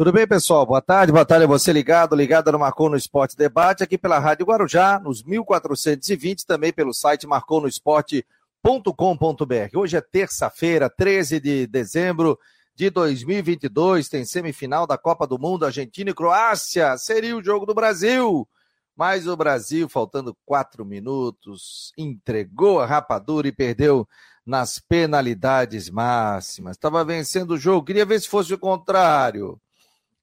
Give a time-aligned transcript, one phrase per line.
[0.00, 0.64] Tudo bem, pessoal?
[0.64, 4.18] Boa tarde, boa tarde a você ligado, ligado no Marcou no Esporte Debate, aqui pela
[4.18, 9.76] Rádio Guarujá, nos 1420, também pelo site marconosport.com.br.
[9.76, 12.38] Hoje é terça-feira, 13 de dezembro
[12.74, 17.74] de 2022, tem semifinal da Copa do Mundo, Argentina e Croácia, seria o jogo do
[17.74, 18.48] Brasil.
[18.96, 24.08] Mas o Brasil, faltando quatro minutos, entregou a rapadura e perdeu
[24.46, 26.78] nas penalidades máximas.
[26.78, 29.60] Estava vencendo o jogo, queria ver se fosse o contrário.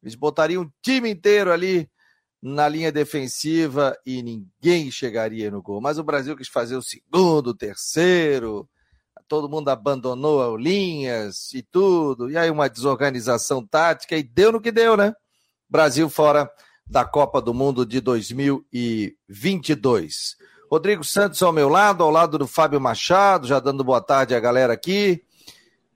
[0.01, 1.89] Eles botariam o time inteiro ali
[2.41, 5.81] na linha defensiva e ninguém chegaria no gol.
[5.81, 8.69] Mas o Brasil quis fazer o segundo, o terceiro,
[9.27, 14.71] todo mundo abandonou linhas e tudo, e aí uma desorganização tática e deu no que
[14.71, 15.13] deu, né?
[15.69, 16.49] Brasil fora
[16.85, 20.37] da Copa do Mundo de 2022.
[20.71, 24.39] Rodrigo Santos ao meu lado, ao lado do Fábio Machado, já dando boa tarde à
[24.39, 25.21] galera aqui.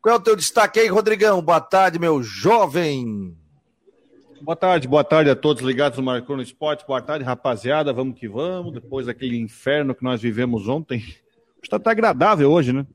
[0.01, 1.41] Qual é o teu destaque aí, Rodrigão?
[1.41, 3.37] Boa tarde, meu jovem.
[4.41, 6.85] Boa tarde, boa tarde a todos ligados no Marcou no Esporte.
[6.87, 7.93] Boa tarde, rapaziada.
[7.93, 8.73] Vamos que vamos.
[8.73, 11.03] Depois daquele inferno que nós vivemos ontem.
[11.61, 12.85] Está até agradável hoje, né?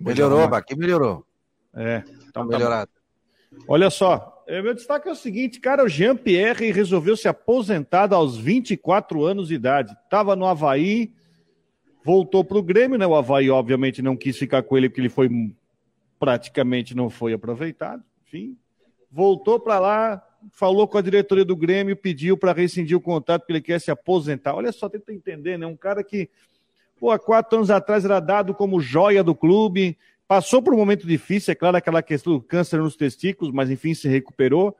[0.00, 1.26] melhorou, aqui melhorou.
[1.74, 2.90] É, tá melhorado.
[3.68, 8.38] Olha só, é, meu destaque é o seguinte, cara, o Jean-Pierre resolveu se aposentar aos
[8.38, 9.94] 24 anos de idade.
[10.08, 11.12] Tava no Havaí,
[12.02, 13.06] voltou pro Grêmio, né?
[13.06, 15.28] O Havaí, obviamente, não quis ficar com ele porque ele foi
[16.18, 18.02] praticamente não foi aproveitado.
[18.26, 18.56] Enfim,
[19.10, 23.52] voltou para lá, falou com a diretoria do Grêmio, pediu para rescindir o contrato porque
[23.52, 24.54] ele quer se aposentar.
[24.54, 25.66] Olha só, tenta entender, né?
[25.66, 26.30] Um cara que,
[26.98, 31.06] pô, há quatro anos atrás era dado como joia do clube, passou por um momento
[31.06, 34.76] difícil, é claro, aquela questão do câncer nos testículos, mas enfim, se recuperou.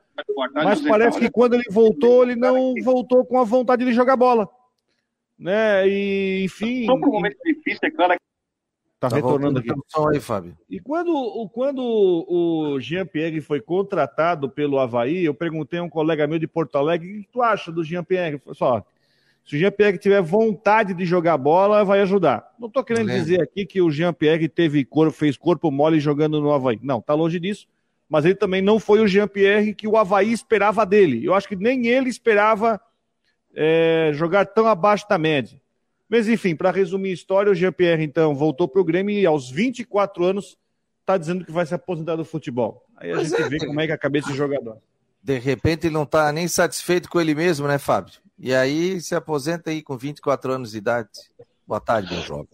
[0.55, 4.49] Mas parece que quando ele voltou, ele não voltou com a vontade de jogar bola.
[5.39, 5.89] Né?
[5.89, 6.87] E, enfim.
[6.87, 8.15] Passou por um momento difícil, é claro,
[9.01, 9.71] Tá, tá retornando aqui.
[10.13, 10.55] Aí, Fábio.
[10.69, 16.39] E quando, quando o Jean-Pierre foi contratado pelo Havaí, eu perguntei a um colega meu
[16.39, 18.39] de Porto Alegre, o que tu acha do Jean-Pierre?
[18.53, 18.85] Só,
[19.43, 22.47] se o Jean-Pierre tiver vontade de jogar bola, vai ajudar.
[22.59, 23.19] Não estou querendo é.
[23.19, 26.79] dizer aqui que o Jean-Pierre teve corpo, fez corpo mole jogando no Havaí.
[26.83, 27.67] Não, tá longe disso.
[28.07, 31.25] Mas ele também não foi o Jean-Pierre que o Havaí esperava dele.
[31.25, 32.79] Eu acho que nem ele esperava
[33.55, 35.59] é, jogar tão abaixo da média.
[36.11, 39.49] Mas enfim, para resumir a história, o Jean-Pierre então voltou para o Grêmio e aos
[39.49, 40.59] 24 anos
[41.01, 42.85] está dizendo que vai se aposentar do futebol.
[42.97, 44.79] Aí a Mas gente é, vê como é que é a cabeça do jogador.
[45.23, 48.15] De repente ele não está nem satisfeito com ele mesmo, né, Fábio?
[48.37, 51.09] E aí se aposenta aí com 24 anos de idade.
[51.65, 52.49] Boa tarde, meu jovem.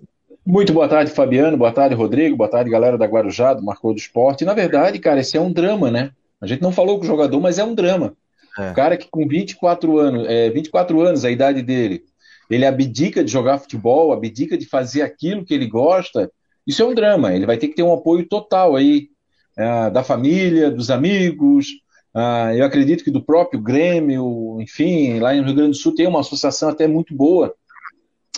[0.45, 1.57] Muito boa tarde, Fabiano.
[1.57, 2.37] Boa tarde, Rodrigo.
[2.37, 4.45] Boa tarde, galera da Guarujá, do Marcou do Esporte.
[4.45, 6.13] Na verdade, cara, esse é um drama, né?
[6.41, 8.15] A gente não falou com o jogador, mas é um drama.
[8.59, 8.71] É.
[8.71, 12.05] O cara que com 24 anos, é, 24 anos, a idade dele,
[12.51, 16.31] ele abdica de jogar futebol, abdica de fazer aquilo que ele gosta,
[16.67, 17.33] isso é um drama.
[17.35, 19.09] Ele vai ter que ter um apoio total aí
[19.57, 21.69] uh, da família, dos amigos.
[22.15, 26.07] Uh, eu acredito que do próprio Grêmio, enfim, lá no Rio Grande do Sul tem
[26.07, 27.55] uma associação até muito boa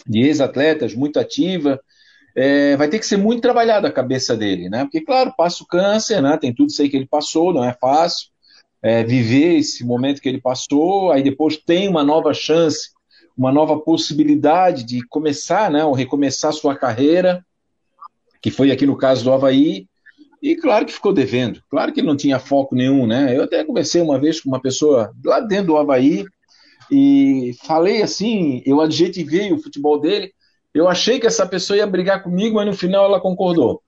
[0.06, 1.80] de ex-atletas, muito ativa.
[2.36, 4.84] É, vai ter que ser muito trabalhada a cabeça dele, né?
[4.84, 6.36] Porque, claro, passa o câncer, né?
[6.36, 8.28] Tem tudo isso aí que ele passou, não é fácil.
[8.80, 12.90] É, viver esse momento que ele passou, aí depois tem uma nova chance
[13.38, 17.46] uma nova possibilidade de começar, né, ou recomeçar sua carreira,
[18.42, 19.86] que foi aqui no caso do Havaí,
[20.42, 23.36] e claro que ficou devendo, claro que ele não tinha foco nenhum, né?
[23.36, 26.24] Eu até conversei uma vez com uma pessoa lá dentro do Havaí
[26.90, 30.32] e falei assim, eu adjetivei o futebol dele,
[30.74, 33.82] eu achei que essa pessoa ia brigar comigo, mas no final ela concordou.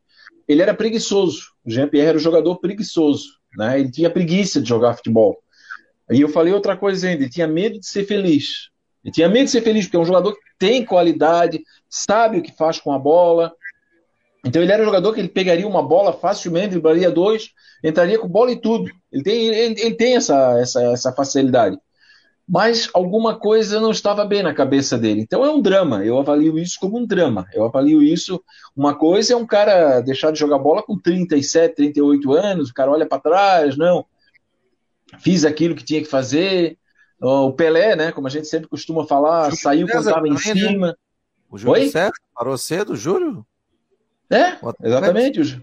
[0.48, 3.80] Ele era preguiçoso, o Jean-Pierre era um jogador preguiçoso, né?
[3.80, 5.38] Ele tinha preguiça de jogar futebol.
[6.10, 8.70] E eu falei outra coisa ainda, ele tinha medo de ser feliz.
[9.04, 12.42] Ele tinha medo de ser feliz, porque é um jogador que tem qualidade, sabe o
[12.42, 13.52] que faz com a bola.
[14.44, 17.50] Então ele era um jogador que ele pegaria uma bola facilmente, driblaria dois,
[17.82, 18.90] entraria com bola e tudo.
[19.12, 21.78] Ele tem, ele, ele tem essa, essa, essa facilidade.
[22.52, 25.20] Mas alguma coisa não estava bem na cabeça dele.
[25.20, 26.04] Então é um drama.
[26.04, 27.46] Eu avalio isso como um drama.
[27.54, 28.42] Eu avalio isso.
[28.76, 32.90] Uma coisa é um cara deixar de jogar bola com 37, 38 anos, o cara
[32.90, 34.04] olha para trás, não.
[35.20, 36.76] Fiz aquilo que tinha que fazer,
[37.20, 38.12] o Pelé, né?
[38.12, 40.38] Como a gente sempre costuma falar, Júlio saiu quando estava em né?
[40.38, 40.86] cima.
[40.88, 40.94] Né?
[41.50, 41.88] O Júlio Oi?
[41.88, 43.44] César parou cedo, Júlio?
[44.30, 45.40] É, exatamente.
[45.40, 45.62] O,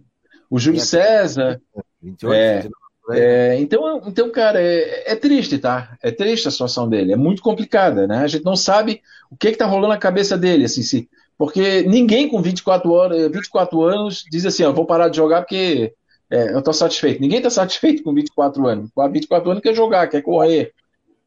[0.51, 1.61] o Júlio César.
[2.01, 2.77] 28, é, 29,
[3.09, 5.97] é, então, então, cara, é, é, triste, tá?
[6.03, 7.13] É triste a situação dele.
[7.13, 8.17] É muito complicada, né?
[8.17, 9.01] A gente não sabe
[9.31, 13.81] o que está rolando na cabeça dele, assim, se, porque ninguém com 24, horas, 24
[13.83, 15.93] anos diz assim, ó, vou parar de jogar porque
[16.29, 17.21] é, eu estou satisfeito.
[17.21, 18.89] Ninguém está satisfeito com 24 anos.
[18.93, 20.73] Com 24 anos quer jogar, quer correr,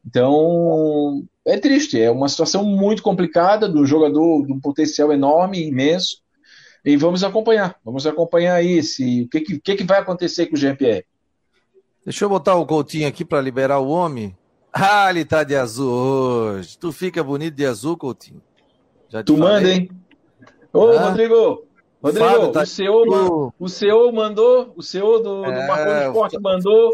[0.05, 6.21] então, é triste, é uma situação muito complicada do jogador de um potencial enorme, imenso.
[6.83, 10.59] E vamos acompanhar, vamos acompanhar aí se, o que, que, que vai acontecer com o
[10.59, 11.05] GPR.
[12.03, 14.35] Deixa eu botar o Coutinho aqui para liberar o homem.
[14.73, 16.77] Ah, ele tá de azul hoje.
[16.77, 18.41] Tu fica bonito de azul, Coutinho.
[19.09, 19.53] Já tu falei.
[19.53, 19.89] manda, hein?
[20.73, 21.67] Ô, ah, Rodrigo!
[22.01, 26.91] Rodrigo, tá o, CEO, o CEO mandou, o CEO do, é, do Marconi Esporte mandou.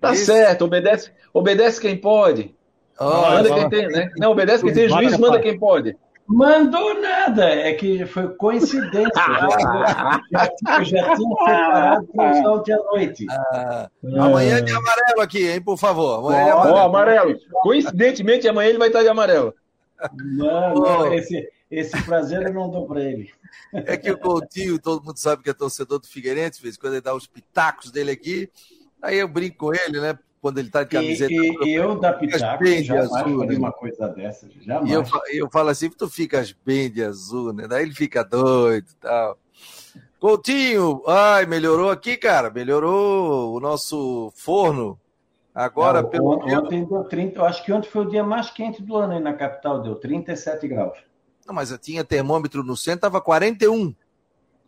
[0.00, 0.26] Tá Esse...
[0.26, 2.54] certo, obedece, obedece quem pode.
[2.98, 4.10] Oh, manda quem tem, né?
[4.16, 5.96] Não, obedece quem tem juiz, manda quem pode.
[6.26, 9.12] Mandou nada, é que foi coincidência.
[10.32, 13.26] já, já, já tinha preparado para o sol de à noite.
[13.28, 16.20] Ah, amanhã é de amarelo aqui, hein, por favor.
[16.20, 16.76] Amanhã oh, é amarelo.
[16.76, 17.38] Oh, amarelo.
[17.62, 19.52] Coincidentemente, amanhã ele vai estar de amarelo.
[20.14, 23.30] Não, não esse, esse prazer eu não dou para ele.
[23.72, 27.14] É que o Coutinho, todo mundo sabe que é torcedor do Figueirense, quando ele dá
[27.14, 28.48] os pitacos dele aqui,
[29.02, 30.18] aí eu brinco com ele, né?
[30.44, 31.32] Quando ele está de camiseta.
[31.32, 33.56] E, e eu da Pitaco jamais azul, né?
[33.56, 34.90] uma coisa dessa, jamais.
[34.90, 35.02] E eu,
[35.32, 37.66] eu falo assim, tu ficas bem de azul, né?
[37.66, 39.38] Daí ele fica doido e tal.
[40.20, 45.00] Coutinho, ai, melhorou aqui, cara, melhorou o nosso forno.
[45.54, 48.50] Agora, Não, pelo ontem, ontem deu 30, eu acho que ontem foi o dia mais
[48.50, 50.98] quente do ano aí na capital, deu 37 graus.
[51.46, 53.94] Não, mas eu tinha termômetro no centro, estava 41.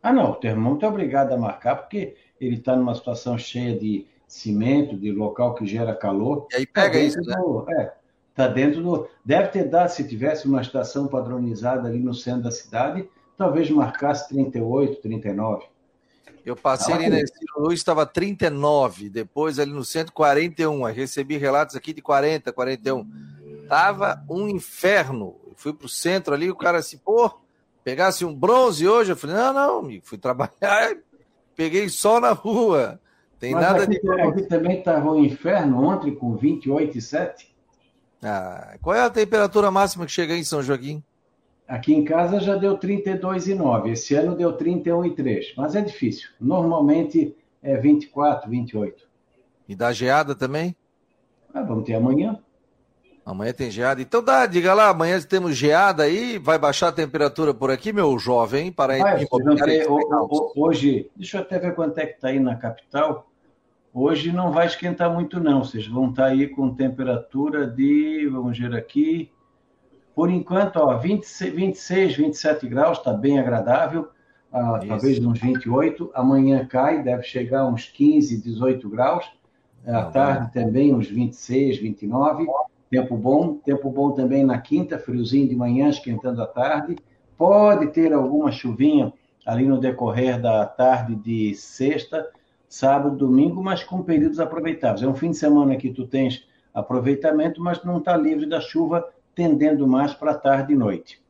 [0.02, 4.06] Ah, não, o termômetro é obrigado a marcar, porque ele está numa situação cheia de
[4.36, 6.46] cimento, de local que gera calor.
[6.52, 7.82] E aí pega tá isso, do, né?
[7.82, 7.92] É,
[8.34, 9.08] tá dentro do.
[9.24, 14.28] Deve ter dado, se tivesse uma estação padronizada ali no centro da cidade, talvez marcasse
[14.28, 15.64] 38, 39.
[16.44, 20.84] Eu passei ah, ali na Estilo Luz, estava 39, depois ali no centro 41.
[20.84, 23.04] Aí recebi relatos aqui de 40, 41.
[23.68, 25.34] Tava um inferno.
[25.56, 27.32] fui para o centro ali, o cara assim, pô,
[27.82, 29.10] pegasse um bronze hoje.
[29.10, 30.94] Eu falei, não, não, amigo, fui trabalhar,
[31.56, 33.00] peguei só na rua.
[33.38, 34.10] Tem Mas nada aqui, de.
[34.10, 37.48] Aqui também estava o inferno ontem com 28,7.
[38.22, 41.02] Ah, qual é a temperatura máxima que chega em São Joaquim?
[41.68, 43.90] Aqui em casa já deu 32,9.
[43.90, 45.52] Esse ano deu 31,3.
[45.56, 46.28] Mas é difícil.
[46.40, 49.06] Normalmente é 24, 28.
[49.68, 50.76] E dá geada também?
[51.52, 52.38] Ah, vamos ter amanhã.
[53.26, 54.00] Amanhã tem geada.
[54.00, 58.16] Então dá, diga lá, amanhã temos geada aí, vai baixar a temperatura por aqui, meu
[58.20, 59.28] jovem, para vai, ter,
[60.54, 63.26] Hoje, deixa eu até ver quanto é que está aí na capital.
[63.92, 65.64] Hoje não vai esquentar muito, não.
[65.64, 69.32] Vocês vão estar tá aí com temperatura de, vamos ver aqui,
[70.14, 74.08] por enquanto, ó, 20, 26, 27 graus, está bem agradável.
[74.52, 76.12] Ah, talvez uns 28.
[76.14, 79.28] Amanhã cai, deve chegar uns 15, 18 graus.
[79.84, 82.46] À tarde também uns 26, 29.
[82.90, 86.96] Tempo bom, tempo bom também na quinta, friozinho de manhã, esquentando à tarde.
[87.36, 89.12] Pode ter alguma chuvinha
[89.44, 92.28] ali no decorrer da tarde de sexta,
[92.68, 95.02] sábado, domingo, mas com períodos aproveitáveis.
[95.02, 99.08] É um fim de semana que tu tens aproveitamento, mas não está livre da chuva,
[99.34, 101.20] tendendo mais para tarde e noite.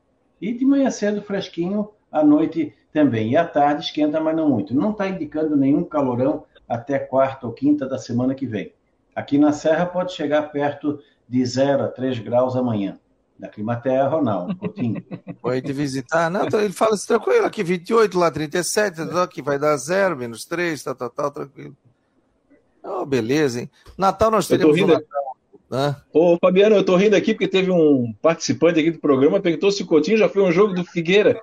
[0.41, 3.31] E de manhã cedo, fresquinho, à noite também.
[3.31, 4.75] E à tarde esquenta, mas não muito.
[4.75, 8.73] Não está indicando nenhum calorão até quarta ou quinta da semana que vem.
[9.15, 12.99] Aqui na Serra pode chegar perto de 0 a 3 graus amanhã.
[13.39, 15.05] Da Climaterra, Ronaldo, Coutinho.
[15.43, 16.31] Foi de visitar.
[16.31, 20.83] Não, ele fala assim, tranquilo, aqui 28, lá 37, aqui vai dar 0, menos 3,
[20.83, 21.77] tal, tal, tal, tranquilo.
[22.83, 23.71] Oh, beleza, hein?
[23.99, 25.27] Natal nós teremos o Natal.
[26.13, 29.83] Ô, Fabiano, eu tô rindo aqui porque teve um participante aqui do programa perguntou se
[29.83, 31.43] o Coutinho já foi um jogo do Figueira.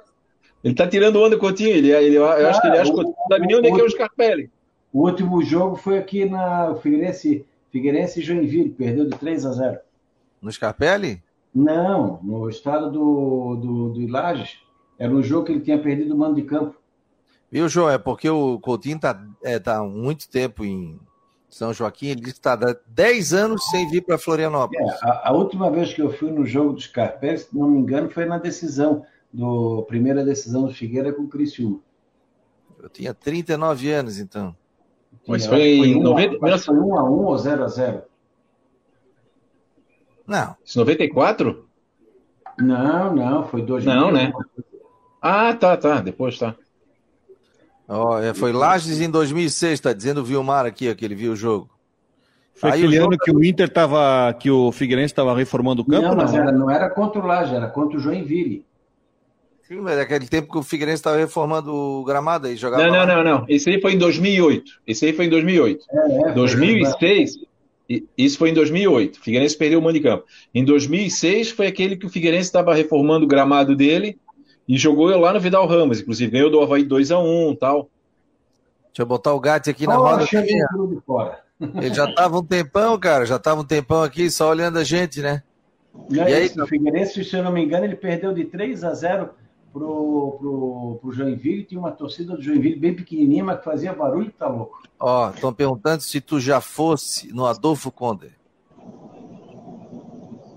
[0.64, 1.76] Ele tá tirando onda, Coutinho.
[1.76, 3.72] Ele, ele, eu acho que ele acha que o Coutinho não sabe nem onde é
[3.72, 4.50] que é o Scarpelli.
[4.94, 9.80] O último jogo foi aqui na Figueirense Figueirense e Joinville, perdeu de 3 a 0.
[10.40, 11.24] No Scarpelli?
[11.54, 14.60] Não, no estado do, do, do Lages.
[15.00, 16.80] Era um jogo que ele tinha perdido o mando de campo.
[17.52, 17.90] Viu, João?
[17.90, 21.00] É porque o Coutinho está é, tá há muito tempo em
[21.50, 22.10] São Joaquim.
[22.10, 24.92] Ele disse que está há 10 anos sem vir para Florianópolis.
[24.92, 27.80] É, a, a, última vez que eu fui no jogo do Scarpelli, se não me
[27.80, 31.80] engano, foi na decisão, do primeira decisão do Figueira com o Criciúma.
[32.80, 34.56] Eu tinha 39 anos, então.
[35.28, 36.58] Mas foi em 90...
[36.60, 38.02] Foi 1 a 1 ou 0 a 0
[40.28, 40.56] Não.
[40.76, 41.66] 94?
[42.60, 43.94] Não, não, foi 2000.
[43.94, 44.32] Não, né?
[45.22, 46.56] Ah, tá, tá, depois tá.
[47.88, 51.70] Oh, foi Lages em 2006, tá dizendo o Vilmar aqui, que ele viu o jogo.
[52.56, 56.08] Foi Aí aquele ano que o Inter tava, que o Figueirense estava reformando o campo?
[56.08, 58.66] Não, mas era, não era contra o Lages, era contra o Joinville.
[59.68, 62.84] Sim, mas é aquele tempo que o Figueirense estava reformando o gramado aí, jogava.
[62.84, 63.46] Não, não, não, não.
[63.48, 64.72] Esse aí foi em 2008.
[64.86, 65.86] Esse aí foi em 2008.
[65.90, 67.40] É, é, 2006,
[68.18, 69.16] isso foi em 2008.
[69.16, 70.26] O Figueirense perdeu o mando de campo.
[70.54, 74.20] Em 2006 foi aquele que o Figueirense estava reformando o gramado dele
[74.68, 77.90] e jogou lá no Vidal Ramos, inclusive ganhou do Havaí 2 a 1 tal.
[78.88, 80.26] Deixa eu botar o Gatti aqui na oh, roda.
[81.82, 85.22] Ele já estava um tempão, cara, já estava um tempão aqui só olhando a gente,
[85.22, 85.42] né?
[86.10, 88.94] E, e aí, o Figueirense, se eu não me engano, ele perdeu de 3 a
[88.94, 89.30] 0
[89.74, 94.32] pro, pro, pro Joinville, tinha uma torcida do Joinville bem pequenininha, mas que fazia barulho
[94.32, 94.84] que tá louco.
[95.00, 98.32] Ó, estão perguntando se tu já fosse no Adolfo Conde.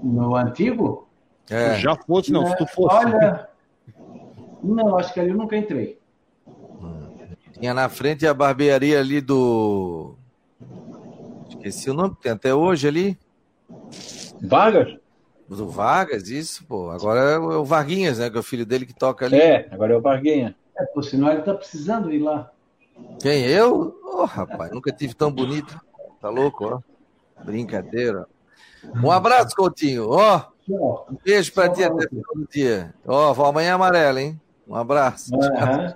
[0.03, 1.09] No antigo?
[1.49, 1.75] É.
[1.75, 2.95] Tu já fosse, não, se tu fosse.
[2.95, 3.49] Olha,
[4.63, 5.99] não, acho que ali eu nunca entrei.
[7.59, 10.15] Tinha na frente a barbearia ali do.
[11.49, 13.19] Esqueci o nome, tem até hoje ali.
[14.43, 14.99] Vargas?
[15.49, 16.91] Do Vargas, isso, pô.
[16.91, 18.29] Agora é o Varguinhas, né?
[18.29, 19.37] Que é o filho dele que toca ali.
[19.37, 20.57] É, agora é o Varguinha.
[20.77, 22.51] É, por sinal ele tá precisando ir lá.
[23.21, 23.45] Quem?
[23.45, 23.99] Eu?
[24.05, 25.79] Oh, rapaz, nunca tive tão bonito.
[26.21, 26.81] Tá louco, ó.
[27.45, 28.27] Brincadeira.
[29.03, 30.09] Um abraço, Coutinho.
[30.09, 32.95] Ó, oh, um beijo pra ti até o dia.
[33.07, 34.41] Ó, oh, amanhã amarela, hein?
[34.67, 35.33] Um abraço.
[35.35, 35.95] Uhum.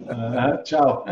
[0.00, 0.62] Uhum.
[0.64, 1.04] Tchau.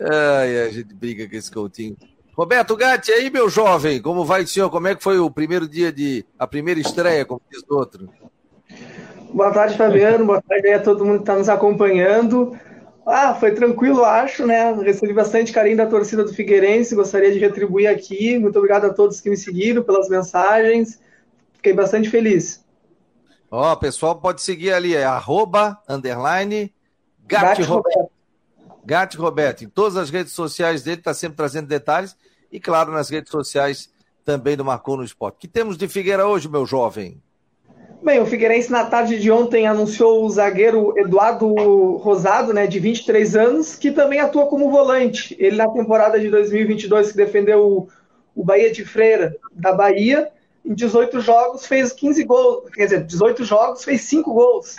[0.00, 1.96] Ai, a gente briga com esse Coutinho.
[2.42, 4.68] Roberto Gatti, aí, meu jovem, como vai o senhor?
[4.68, 6.26] Como é que foi o primeiro dia de.
[6.36, 8.08] a primeira estreia, como diz o outro?
[9.32, 10.26] Boa tarde, Fabiano.
[10.26, 12.58] Boa tarde a todo mundo que está nos acompanhando.
[13.06, 14.72] Ah, foi tranquilo, acho, né?
[14.72, 18.36] Recebi bastante carinho da torcida do Figueirense, gostaria de retribuir aqui.
[18.40, 20.98] Muito obrigado a todos que me seguiram pelas mensagens.
[21.52, 22.64] Fiquei bastante feliz.
[23.52, 26.74] Ó, oh, pessoal pode seguir ali, é arroba, underline,
[27.24, 28.10] Gatti Roberto.
[28.84, 29.62] Gatti Roberto.
[29.62, 32.16] Em todas as redes sociais dele, está sempre trazendo detalhes.
[32.52, 33.90] E, claro, nas redes sociais
[34.24, 35.38] também do Marcou no Esporte.
[35.40, 37.20] que temos de Figueira hoje, meu jovem?
[38.02, 41.46] Bem, o Figueirense na tarde de ontem anunciou o zagueiro Eduardo
[41.96, 45.36] Rosado, né, de 23 anos, que também atua como volante.
[45.38, 47.88] Ele na temporada de 2022 que defendeu
[48.34, 50.30] o Bahia de Freira da Bahia,
[50.64, 54.76] em 18 jogos fez 15 gols, quer dizer, 18 jogos fez 5 gols.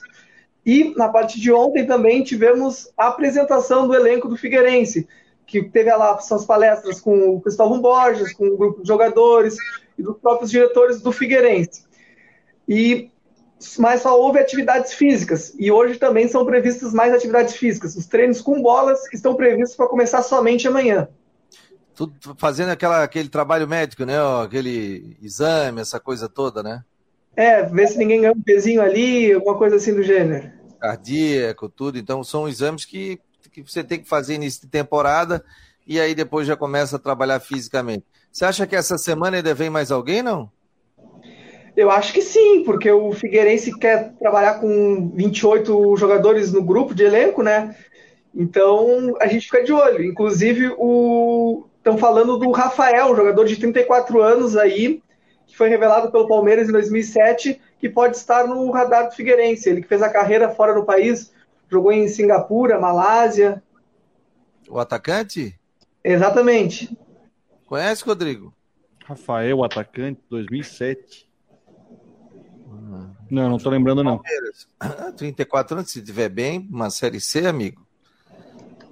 [0.65, 5.07] E na parte de ontem também tivemos a apresentação do elenco do Figueirense,
[5.45, 9.55] que teve lá suas palestras com o Cristóvão Borges, com o grupo de jogadores
[9.97, 11.85] e dos próprios diretores do Figueirense.
[12.67, 13.11] E
[13.77, 17.95] mas só houve atividades físicas e hoje também são previstas mais atividades físicas.
[17.95, 21.07] Os treinos com bolas estão previstos para começar somente amanhã.
[21.95, 24.15] Tudo fazendo aquela, aquele trabalho médico, né?
[24.43, 26.83] aquele exame, essa coisa toda, né?
[27.35, 30.51] É, ver se ninguém ganha um pezinho ali, alguma coisa assim do gênero.
[30.79, 31.97] Cardíaco, tudo.
[31.97, 33.19] Então são exames que,
[33.53, 35.43] que você tem que fazer início de temporada
[35.85, 38.03] e aí depois já começa a trabalhar fisicamente.
[38.31, 40.49] Você acha que essa semana ainda vem mais alguém, não?
[41.75, 47.03] Eu acho que sim, porque o Figueirense quer trabalhar com 28 jogadores no grupo de
[47.03, 47.75] elenco, né?
[48.33, 50.03] Então a gente fica de olho.
[50.03, 55.01] Inclusive, o estão falando do Rafael, um jogador de 34 anos aí,
[55.45, 59.69] que foi revelado pelo Palmeiras em 2007, que pode estar no radar do Figueirense.
[59.69, 61.33] Ele que fez a carreira fora do país,
[61.73, 63.61] jogou em Singapura, Malásia.
[64.69, 65.59] O atacante?
[66.03, 66.97] Exatamente.
[67.65, 68.53] Conhece, Rodrigo?
[69.05, 71.27] Rafael, atacante, 2007.
[73.29, 74.21] Não, não tô lembrando, não.
[75.17, 77.85] 34 anos, se tiver bem, uma Série C, amigo.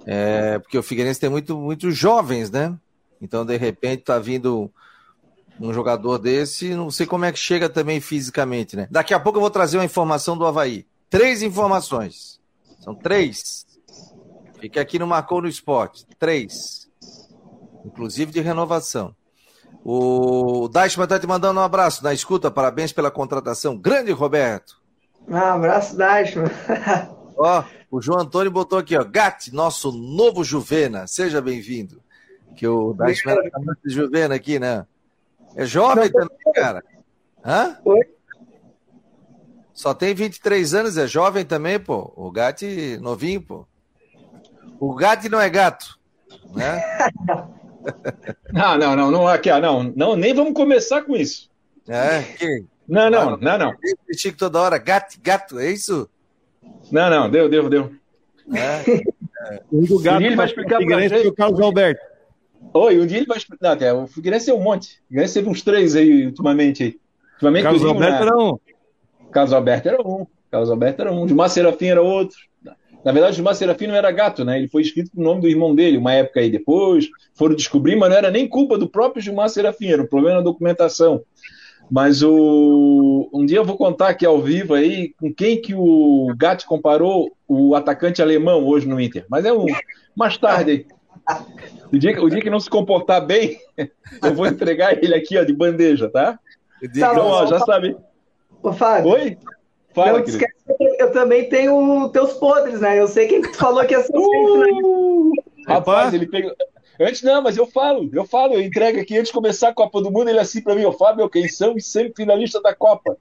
[0.05, 2.75] É, porque o Figueirense tem muito, muitos jovens, né?
[3.21, 4.71] Então, de repente, tá vindo
[5.59, 8.87] um jogador desse, não sei como é que chega também fisicamente, né?
[8.89, 10.87] Daqui a pouco eu vou trazer uma informação do Havaí.
[11.07, 12.40] Três informações.
[12.81, 13.65] São três.
[14.59, 16.05] Fica aqui no Marcou no Esporte.
[16.19, 16.89] Três.
[17.85, 19.15] Inclusive de renovação.
[19.83, 23.77] O Dashman está te mandando um abraço na escuta, parabéns pela contratação.
[23.77, 24.79] Grande Roberto.
[25.27, 26.51] Um abraço, Dashman.
[27.37, 32.01] ó, o João Antônio botou aqui, ó, Gatti, nosso novo Juvena, seja bem-vindo.
[32.55, 33.49] Que o Dashman é
[33.87, 34.85] de Juvena aqui, né?
[35.55, 36.83] É jovem também, cara.
[37.43, 37.77] Hã?
[37.83, 37.99] Oi?
[39.81, 42.13] Só tem 23 anos, é jovem também, pô.
[42.15, 43.65] O Gatti novinho, pô.
[44.79, 45.97] O Gatti não é gato,
[46.53, 46.79] né?
[48.53, 51.49] Não, não, não, não, aqui, não, não, nem vamos começar com isso.
[51.87, 52.63] É, que...
[52.87, 53.73] Não, não, não, não.
[54.15, 56.07] Chico toda hora, gato, gato, é isso?
[56.91, 57.91] Não, não, deu, deu, deu.
[58.53, 59.01] É.
[59.51, 59.63] é.
[59.71, 61.27] Um do gato ele vai explicar pra gente.
[61.27, 61.99] o Carlos Alberto.
[62.71, 63.75] Oi, um dia ele vai explicar.
[63.75, 65.01] Não, o Figueirense é um monte.
[65.05, 66.83] O Figueirense teve uns três aí, ultimamente.
[66.83, 66.99] Aí.
[67.33, 68.21] ultimamente Carlos Alberto né?
[68.21, 68.59] era um.
[69.31, 70.25] Carlos Alberto era um.
[70.49, 71.27] Carlos Alberto era um.
[71.27, 72.37] Gilmar Serafim era outro.
[73.03, 74.59] Na verdade, o Gilmar Serafim não era gato, né?
[74.59, 77.07] Ele foi escrito com o nome do irmão dele, uma época aí depois.
[77.33, 80.43] Foram descobrir, mas não era nem culpa do próprio Gilmar Serafim, era um problema na
[80.43, 81.23] documentação.
[81.89, 83.29] Mas o...
[83.33, 87.35] um dia eu vou contar aqui ao vivo aí com quem que o Gatti comparou
[87.47, 89.25] o atacante alemão hoje no Inter.
[89.29, 89.65] Mas é um
[90.15, 90.85] mais tarde aí.
[91.91, 93.57] O dia, o dia que não se comportar bem,
[94.23, 96.39] eu vou entregar ele aqui ó, de bandeja, tá?
[96.81, 97.97] Então, ó, já sabe.
[98.63, 99.11] Ô, Fábio.
[99.11, 99.37] Oi?
[99.93, 102.97] Fala, não esquece que eu também tenho teus podres, né?
[102.97, 105.31] Eu sei quem falou que ia ser uh,
[105.67, 106.53] Rapaz, ele pegou.
[106.99, 110.01] Antes não, mas eu falo, eu falo, eu entrego aqui antes de começar a Copa
[110.01, 113.17] do Mundo, ele assim para mim, ô Fábio, quem são e sempre finalista da Copa.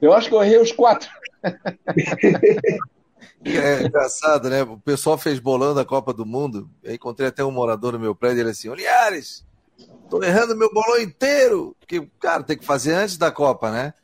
[0.00, 1.08] Eu acho que eu errei os quatro.
[3.44, 4.62] É engraçado, né?
[4.62, 6.70] O pessoal fez bolão da Copa do Mundo.
[6.80, 9.44] Eu encontrei até um morador no meu prédio, ele assim, Oliares,
[10.08, 11.74] tô errando meu bolão inteiro.
[11.80, 13.94] Porque, cara, tem que fazer antes da Copa, né?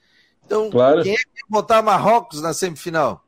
[0.49, 1.03] Então, claro.
[1.03, 3.23] quem é que botar Marrocos na semifinal?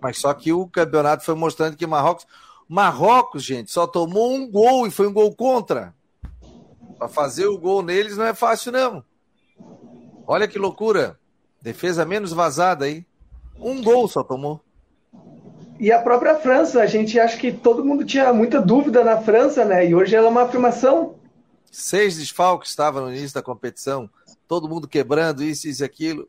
[0.00, 2.26] Mas só que o campeonato foi mostrando que Marrocos.
[2.66, 5.94] Marrocos, gente, só tomou um gol e foi um gol contra.
[6.96, 9.04] Para fazer o gol neles não é fácil, não.
[10.26, 11.18] Olha que loucura.
[11.60, 13.04] Defesa menos vazada aí.
[13.58, 14.58] Um gol só tomou.
[15.78, 19.66] E a própria França, a gente acha que todo mundo tinha muita dúvida na França,
[19.66, 19.86] né?
[19.86, 21.16] E hoje ela é uma afirmação.
[21.70, 24.08] Seis desfalques estavam no início da competição,
[24.50, 26.28] todo mundo quebrando isso, isso e aquilo.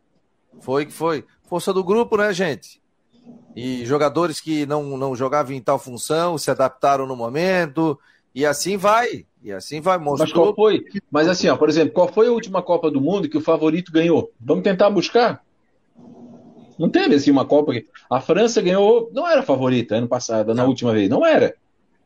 [0.60, 1.25] Foi que foi.
[1.42, 2.80] Força do grupo, né, gente?
[3.56, 8.00] E jogadores que não, não jogavam em tal função se adaptaram no momento,
[8.36, 9.25] e assim vai.
[9.44, 9.98] E assim vai.
[9.98, 10.20] Mostrou...
[10.20, 10.86] Mas qual foi?
[11.10, 13.92] Mas assim, ó, por exemplo, qual foi a última Copa do Mundo que o favorito
[13.92, 14.32] ganhou?
[14.40, 15.44] Vamos tentar buscar?
[16.78, 20.63] Não teve assim uma Copa que a França ganhou, não era favorita ano passado, na
[20.63, 21.56] última vez, não era.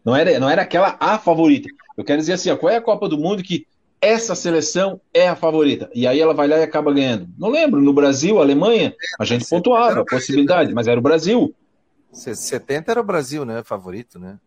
[0.04, 1.68] Não era, não era aquela a favorita.
[1.98, 3.68] Eu quero dizer assim, ó, qual é a Copa do Mundo que
[4.02, 5.90] essa seleção é a favorita?
[5.94, 7.28] E aí ela vai lá e acaba ganhando.
[7.38, 11.54] Não lembro, no Brasil, Alemanha, a gente pontuava a possibilidade, mas era o Brasil.
[12.12, 13.64] 70 era o Brasil, né?
[13.64, 14.38] Favorito, né?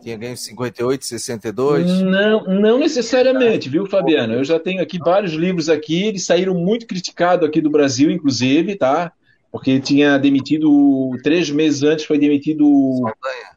[0.00, 2.02] Tinha ganho 58, 62.
[2.02, 4.34] Não, não necessariamente, viu, Fabiano?
[4.34, 8.76] Eu já tenho aqui vários livros aqui, eles saíram muito criticados aqui do Brasil, inclusive,
[8.76, 9.12] tá?
[9.54, 13.56] porque tinha demitido, três meses antes foi demitido Saldanha.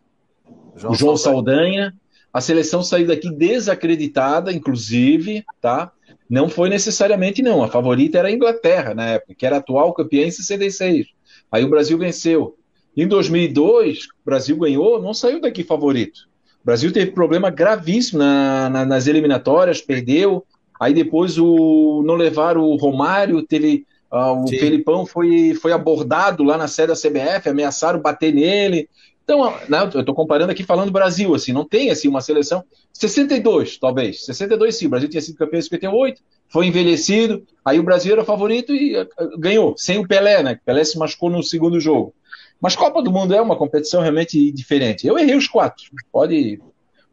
[0.76, 1.86] João o João Saldanha.
[1.86, 1.94] Saldanha.
[2.38, 5.92] A seleção saiu daqui desacreditada, inclusive, tá?
[6.30, 7.64] Não foi necessariamente, não.
[7.64, 11.08] A favorita era a Inglaterra, na época, que era atual campeã em 66.
[11.52, 12.56] Aí o Brasil venceu.
[12.96, 16.30] Em 2002, o Brasil ganhou, não saiu daqui favorito.
[16.62, 20.46] O Brasil teve problema gravíssimo na, na, nas eliminatórias, perdeu.
[20.80, 24.60] Aí depois o, não levaram o Romário, teve ah, o Sim.
[24.60, 28.88] Felipão foi, foi abordado lá na sede da CBF, ameaçaram bater nele.
[29.28, 32.64] Então, né, eu estou comparando aqui falando Brasil, assim, não tem assim uma seleção.
[32.94, 34.24] 62, talvez.
[34.24, 38.24] 62 sim, o Brasil tinha sido campeão em 58, foi envelhecido, aí o Brasil era
[38.24, 40.58] favorito e uh, ganhou, sem o Pelé, né?
[40.66, 42.14] Pelé se machucou no segundo jogo.
[42.62, 45.06] Mas Copa do Mundo é uma competição realmente diferente.
[45.06, 45.84] Eu errei os quatro.
[46.10, 46.62] Pode.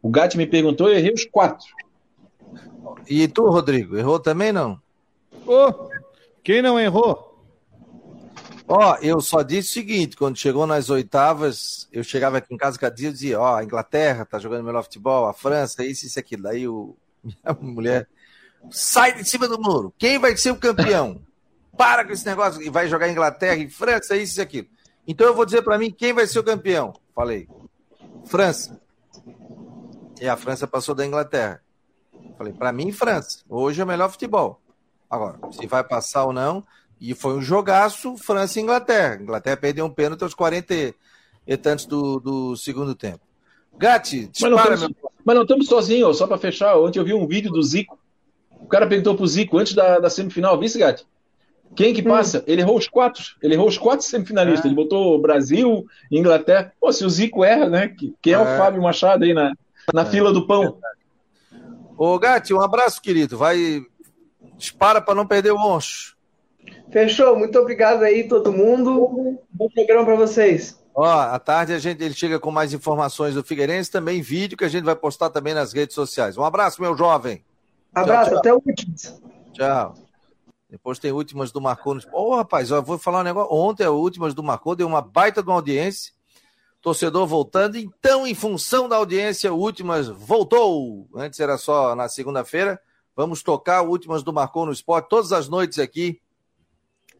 [0.01, 1.67] O Gatti me perguntou, eu errei os quatro.
[3.09, 4.79] E tu, Rodrigo, errou também não?
[5.45, 5.89] Oh,
[6.41, 7.24] quem não errou?
[8.67, 12.79] Ó, eu só disse o seguinte: quando chegou nas oitavas, eu chegava aqui em casa
[12.79, 16.19] cada dia e dizia: Ó, a Inglaterra tá jogando melhor futebol, a França, isso, isso,
[16.19, 16.43] aquilo.
[16.43, 18.07] Daí o, minha mulher
[18.71, 19.93] sai de cima do muro.
[19.97, 21.21] Quem vai ser o campeão?
[21.77, 24.67] Para com esse negócio e vai jogar Inglaterra e França, isso e aquilo.
[25.07, 26.93] Então eu vou dizer para mim quem vai ser o campeão.
[27.13, 27.47] Falei:
[28.25, 28.81] França.
[30.19, 31.61] E a França passou da Inglaterra.
[32.35, 33.43] Falei: para mim, França.
[33.47, 34.59] Hoje é o melhor futebol.
[35.07, 36.63] Agora, se vai passar ou não,
[36.99, 39.15] e foi um jogaço França e Inglaterra.
[39.15, 40.93] A Inglaterra perdeu um pênalti aos 40
[41.47, 43.19] e tantos do, do segundo tempo.
[43.77, 45.11] Gatti, dispara, mas não, estamos, meu...
[45.23, 46.77] mas não estamos sozinhos, só para fechar.
[46.77, 47.99] Ontem eu vi um vídeo do Zico.
[48.51, 51.05] O cara perguntou pro Zico antes da, da semifinal, vice Gatti?
[51.75, 52.39] Quem que passa?
[52.39, 52.43] Hum.
[52.47, 53.23] Ele errou os quatro.
[53.41, 54.65] Ele errou os quatro semifinalistas.
[54.65, 54.67] Ah.
[54.67, 56.71] Ele botou Brasil, Inglaterra.
[56.79, 57.93] Pô, se o Zico erra, né?
[58.21, 59.51] Quem é, é o Fábio Machado aí na,
[59.93, 60.05] na é.
[60.05, 60.77] fila do pão?
[61.97, 63.37] Ô, Gatti, um abraço, querido.
[63.37, 63.85] Vai
[64.57, 66.14] Dispara para não perder o monstro.
[66.91, 67.37] Fechou.
[67.37, 69.39] Muito obrigado aí, todo mundo.
[69.51, 70.79] Bom programa para vocês.
[70.93, 74.63] Ó, à tarde a gente ele chega com mais informações do Figueirense, também vídeo que
[74.63, 76.37] a gente vai postar também nas redes sociais.
[76.37, 77.43] Um abraço, meu jovem.
[77.93, 78.39] Abraço, tchau, tchau.
[78.39, 78.95] até o último.
[79.51, 79.95] Tchau.
[80.69, 81.95] Depois tem últimas do Marcou.
[81.95, 83.53] Ô, oh, rapaz, ó, vou falar um negócio.
[83.53, 86.13] Ontem, a últimas do Marcou deu uma baita de uma audiência.
[86.81, 87.77] Torcedor voltando.
[87.77, 91.07] Então, em função da audiência, últimas voltou.
[91.15, 92.79] Antes era só na segunda-feira.
[93.15, 96.19] Vamos tocar últimas do Marcou no Esporte todas as noites aqui,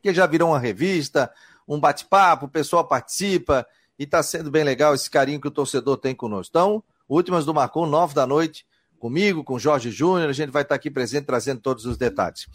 [0.05, 1.31] que já virou uma revista,
[1.67, 3.65] um bate-papo, o pessoal participa
[3.97, 6.51] e está sendo bem legal esse carinho que o torcedor tem conosco.
[6.51, 8.67] Então, últimas do Marcou, nove da noite,
[8.99, 12.45] comigo, com Jorge Júnior, a gente vai estar tá aqui presente trazendo todos os detalhes.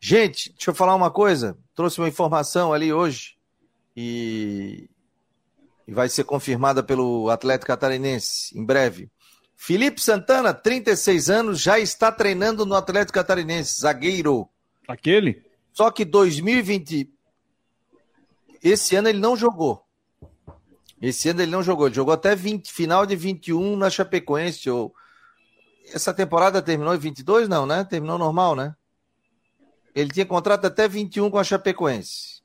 [0.00, 3.36] Gente, deixa eu falar uma coisa, trouxe uma informação ali hoje
[3.94, 4.88] e,
[5.86, 9.10] e vai ser confirmada pelo Atlético Catarinense em breve.
[9.54, 14.48] Felipe Santana, 36 anos, já está treinando no Atlético Catarinense, zagueiro.
[14.88, 15.45] Aquele?
[15.76, 17.12] Só que 2020,
[18.64, 19.84] esse ano ele não jogou.
[21.02, 24.70] Esse ano ele não jogou, ele jogou até 20, final de 21 na Chapecoense.
[24.70, 24.94] Ou...
[25.92, 27.46] Essa temporada terminou em 22?
[27.46, 27.84] Não, né?
[27.84, 28.74] Terminou normal, né?
[29.94, 32.40] Ele tinha contrato até 21 com a Chapecoense.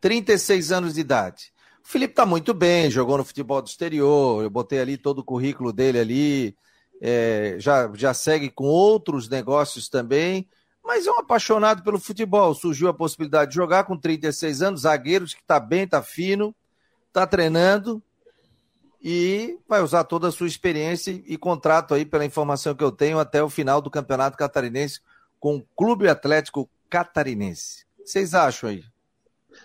[0.00, 1.52] 36 anos de idade.
[1.84, 5.24] O Felipe tá muito bem, jogou no futebol do exterior, eu botei ali todo o
[5.24, 6.56] currículo dele ali,
[6.98, 10.48] é, já, já segue com outros negócios também,
[10.88, 12.54] mas é um apaixonado pelo futebol.
[12.54, 16.54] Surgiu a possibilidade de jogar com 36 anos, zagueiros que está bem, está fino,
[17.08, 18.02] está treinando
[19.04, 23.18] e vai usar toda a sua experiência e contrato aí, pela informação que eu tenho,
[23.18, 25.00] até o final do Campeonato Catarinense
[25.38, 27.84] com o Clube Atlético Catarinense.
[28.02, 28.82] Vocês acham aí?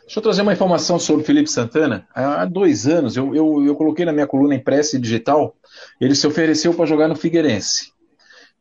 [0.01, 2.05] Deixa eu trazer uma informação sobre o Felipe Santana.
[2.13, 5.55] Há dois anos, eu, eu, eu coloquei na minha coluna impressa e digital,
[6.01, 7.92] ele se ofereceu para jogar no Figueirense.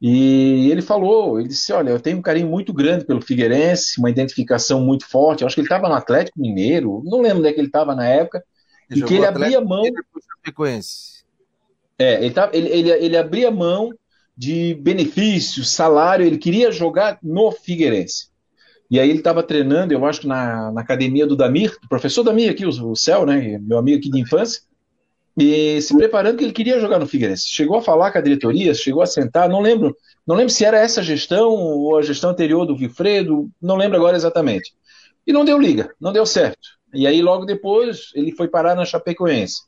[0.05, 4.11] E ele falou, ele disse, olha, eu tenho um carinho muito grande pelo Figueirense, uma
[4.11, 5.43] identificação muito forte.
[5.43, 7.95] Eu acho que ele estava no Atlético Mineiro, não lembro onde é que ele estava
[7.95, 8.43] na época,
[8.91, 9.85] ele e que ele abria mão.
[11.97, 13.95] É, ele, tava, ele, ele, ele abria mão
[14.37, 18.27] de benefícios, salário, ele queria jogar no Figueirense.
[18.91, 22.25] E aí ele estava treinando, eu acho que na, na, academia do Damir, do professor
[22.25, 24.63] Damir aqui, o, o Céu, né, meu amigo aqui de infância,
[25.37, 27.47] e se preparando que ele queria jogar no Figueirense.
[27.47, 30.79] Chegou a falar com a diretoria, chegou a sentar, não lembro, não lembro se era
[30.79, 34.73] essa gestão ou a gestão anterior do Vilfredo, não lembro agora exatamente.
[35.27, 36.69] E não deu liga, não deu certo.
[36.93, 39.63] E aí logo depois ele foi parar na Chapecoense.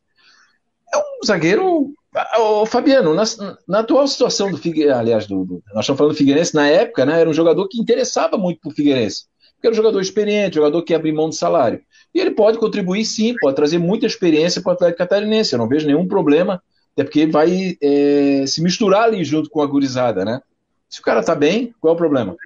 [0.92, 1.94] É um zagueiro
[2.38, 3.24] Ô, Fabiano, na,
[3.66, 7.05] na, atual situação do Figueirense, aliás, do, do, nós estamos falando do Figueirense na época,
[7.05, 7.20] né?
[7.20, 9.24] Era um jogador que interessava muito para o Figueirense.
[9.55, 11.83] Porque era um jogador experiente, jogador que abre mão de salário.
[12.14, 15.53] E ele pode contribuir sim, pode trazer muita experiência para o Atlético Catarinense.
[15.53, 19.61] Eu não vejo nenhum problema, até porque ele vai é, se misturar ali junto com
[19.61, 20.40] a gurizada, né?
[20.88, 22.37] Se o cara tá bem, qual é o problema?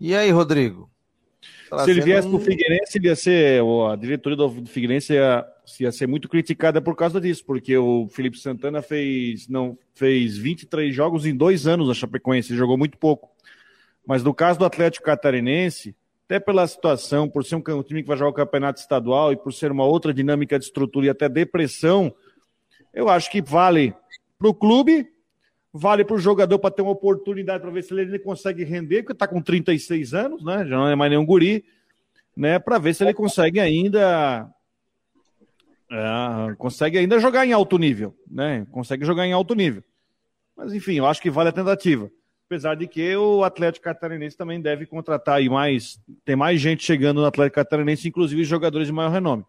[0.00, 0.88] E aí, Rodrigo?
[1.84, 2.30] Se ele viesse um...
[2.30, 5.44] para o Figueirense, ele ia ser, a diretoria do Figueirense ia
[5.80, 10.94] ia ser muito criticada por causa disso, porque o Felipe Santana fez não fez 23
[10.94, 13.30] jogos em dois anos na Chapecoense, ele jogou muito pouco.
[14.06, 15.94] Mas no caso do Atlético Catarinense,
[16.28, 19.50] até pela situação, por ser um time que vai jogar o campeonato estadual e por
[19.50, 22.14] ser uma outra dinâmica de estrutura e até depressão,
[22.92, 23.94] eu acho que vale
[24.38, 25.08] para o clube,
[25.72, 29.14] vale para o jogador para ter uma oportunidade para ver se ele consegue render, porque
[29.14, 30.66] está com 36 anos, né?
[30.66, 31.64] Já não é mais nenhum guri,
[32.36, 32.58] né?
[32.58, 34.46] Para ver se ele consegue ainda
[35.90, 38.66] é, consegue ainda jogar em alto nível, né?
[38.70, 39.82] Consegue jogar em alto nível.
[40.54, 42.10] Mas enfim, eu acho que vale a tentativa.
[42.48, 46.00] Apesar de que o Atlético Catarinense também deve contratar aí mais.
[46.24, 49.44] Tem mais gente chegando no Atlético Catarinense, inclusive jogadores de maior renome.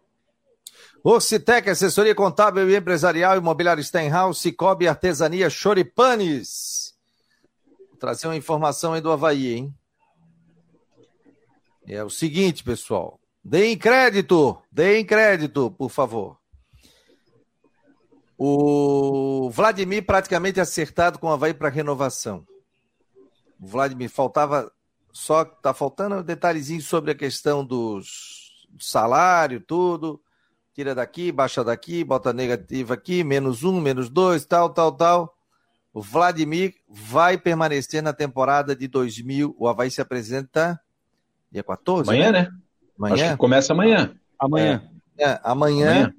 [1.02, 6.94] Ocitec, assessoria contábil e empresarial, imobiliário Stenhouse, Cicobi, artesania, Choripanes.
[7.88, 9.74] Vou trazer uma informação aí do Havaí, hein?
[11.86, 13.18] É o seguinte, pessoal.
[13.42, 16.38] Deem crédito, deem crédito, por favor.
[18.36, 22.46] O Vladimir praticamente acertado com o Havaí para renovação.
[23.60, 24.72] Vladimir faltava
[25.12, 30.20] só tá faltando um detalhezinho sobre a questão dos do salário, tudo.
[30.72, 35.36] Tira daqui, baixa daqui, bota negativo aqui, menos um, menos dois, tal, tal, tal.
[35.92, 39.56] O Vladimir vai permanecer na temporada de 2000.
[39.58, 40.80] O Havaí se apresenta
[41.50, 42.08] dia 14?
[42.08, 42.42] Amanhã, né?
[42.42, 42.50] né?
[42.96, 43.14] Amanhã?
[43.14, 44.14] Acho que começa amanhã.
[44.38, 44.88] Amanhã.
[45.18, 46.14] É, é, amanhã, amanhã,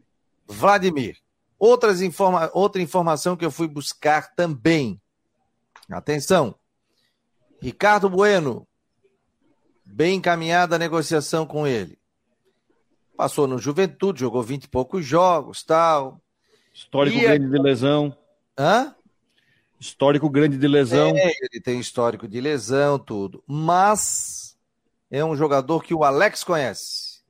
[0.46, 1.18] Vladimir.
[1.58, 5.00] Outras informa outra informação que eu fui buscar também.
[5.90, 6.56] Atenção.
[7.62, 8.68] Ricardo Bueno.
[9.86, 12.00] Bem encaminhada a negociação com ele.
[13.16, 16.20] Passou no Juventude, jogou vinte e poucos jogos, tal.
[16.74, 17.50] Histórico e grande a...
[17.50, 18.18] de lesão.
[18.58, 18.96] Hã?
[19.80, 21.16] Histórico grande de lesão.
[21.16, 23.44] É, ele tem histórico de lesão, tudo.
[23.46, 24.58] Mas
[25.12, 27.22] é um jogador que o Alex conhece,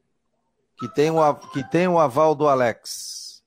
[0.78, 3.44] que tem o, que tem o aval do Alex.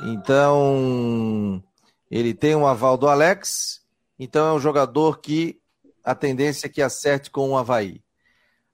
[0.00, 1.62] Então,
[2.10, 3.80] ele tem o aval do Alex,
[4.18, 5.61] então é um jogador que
[6.04, 8.02] a tendência é que acerte com o Havaí.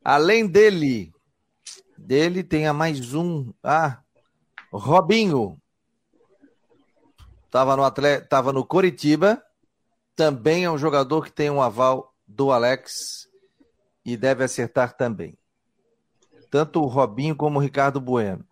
[0.04, 1.12] Além dele,
[1.96, 3.52] dele tem mais um.
[3.62, 4.00] Ah,
[4.72, 5.60] Robinho.
[7.46, 9.42] Estava no, atleta, tava no Coritiba.
[10.14, 13.28] Também é um jogador que tem um aval do Alex
[14.04, 15.36] e deve acertar também.
[16.50, 18.44] Tanto o Robinho como o Ricardo Bueno.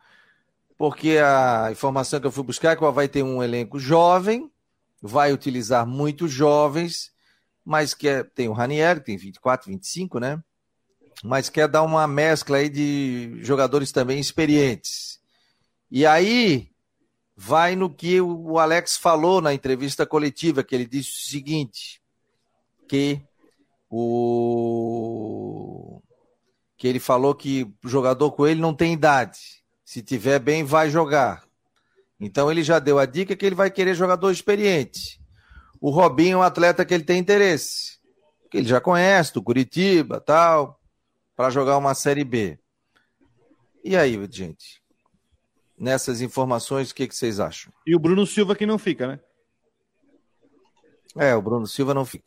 [0.79, 4.51] Porque a informação que eu fui buscar é que o vai ter um elenco jovem,
[5.01, 7.11] vai utilizar muitos jovens,
[7.67, 10.41] mas quer, tem o Ranieri, que tem 24, 25, né?
[11.25, 15.19] Mas quer dar uma mescla aí de jogadores também experientes.
[15.91, 16.71] E aí
[17.37, 22.01] vai no que o Alex falou na entrevista coletiva, que ele disse o seguinte,
[22.89, 23.21] que
[23.91, 26.01] o
[26.77, 29.41] que ele falou que jogador com ele não tem idade.
[29.85, 31.43] Se tiver bem, vai jogar.
[32.21, 35.21] Então ele já deu a dica que ele vai querer jogador experiente.
[35.87, 38.01] O Robinho é um atleta que ele tem interesse,
[38.51, 40.81] que ele já conhece, do Curitiba, tal,
[41.37, 42.59] para jogar uma série B.
[43.85, 44.83] E aí, gente?
[45.79, 47.73] Nessas informações, o que, que vocês acham?
[47.87, 49.21] E o Bruno Silva que não fica, né?
[51.17, 52.27] É, o Bruno Silva não fica.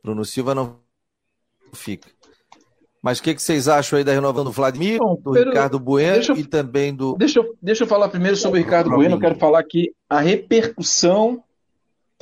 [0.00, 0.78] Bruno Silva não
[1.72, 2.08] fica.
[3.02, 6.24] Mas o que, que, vocês acham aí da renovação do Vladimir, Bom, do Ricardo Bueno
[6.28, 7.16] eu, e também do.
[7.16, 9.16] Deixa eu, deixa eu falar primeiro sobre o Ricardo Bueno.
[9.16, 11.42] Eu quero falar aqui a repercussão,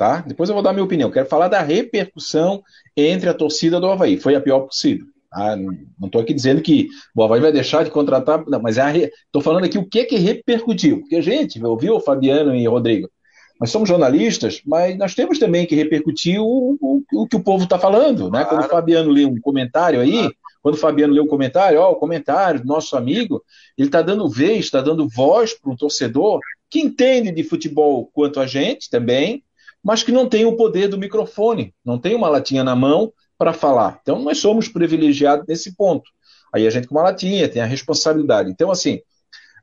[0.01, 0.21] tá?
[0.25, 1.11] Depois eu vou dar minha opinião.
[1.11, 2.63] Quero falar da repercussão
[2.97, 4.17] entre a torcida do Havaí.
[4.17, 5.05] Foi a pior possível.
[5.31, 9.41] Ah, não estou aqui dizendo que o Havaí vai deixar de contratar, não, mas estou
[9.41, 11.01] é falando aqui o que que repercutiu.
[11.01, 13.11] Porque, gente, ouviu o Fabiano e Rodrigo?
[13.59, 17.65] Nós somos jornalistas, mas nós temos também que repercutir o, o, o que o povo
[17.65, 18.23] está falando.
[18.23, 18.43] Né?
[18.43, 18.49] Claro.
[18.49, 21.91] Quando o Fabiano lê um comentário aí, claro quando o Fabiano lê o comentário, ó,
[21.91, 23.43] o comentário do nosso amigo,
[23.77, 28.39] ele está dando vez, está dando voz para um torcedor que entende de futebol quanto
[28.39, 29.43] a gente também,
[29.83, 33.53] mas que não tem o poder do microfone, não tem uma latinha na mão para
[33.53, 33.99] falar.
[34.01, 36.09] Então, nós somos privilegiados nesse ponto.
[36.53, 38.51] Aí a gente com uma latinha tem a responsabilidade.
[38.51, 38.99] Então, assim,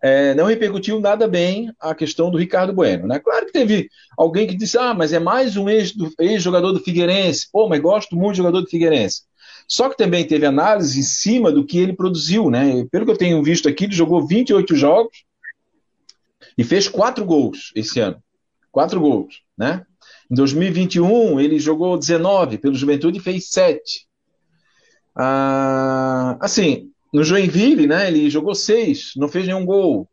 [0.03, 3.07] é, não repercutiu nada bem a questão do Ricardo Bueno.
[3.07, 3.19] Né?
[3.19, 6.85] Claro que teve alguém que disse, ah, mas é mais um ex-jogador do, ex do
[6.85, 7.49] Figueirense.
[7.53, 9.23] Pô, mas gosto muito de jogador do Figueirense.
[9.67, 12.87] Só que também teve análise em cima do que ele produziu, né?
[12.91, 15.25] Pelo que eu tenho visto aqui, ele jogou 28 jogos
[16.57, 18.23] e fez quatro gols esse ano.
[18.73, 19.85] Quatro gols, né?
[20.31, 24.07] Em 2021, ele jogou 19 pelo Juventude e fez 7.
[25.17, 30.09] Ah, assim, no Joinville, né, ele jogou 6, não fez nenhum gol.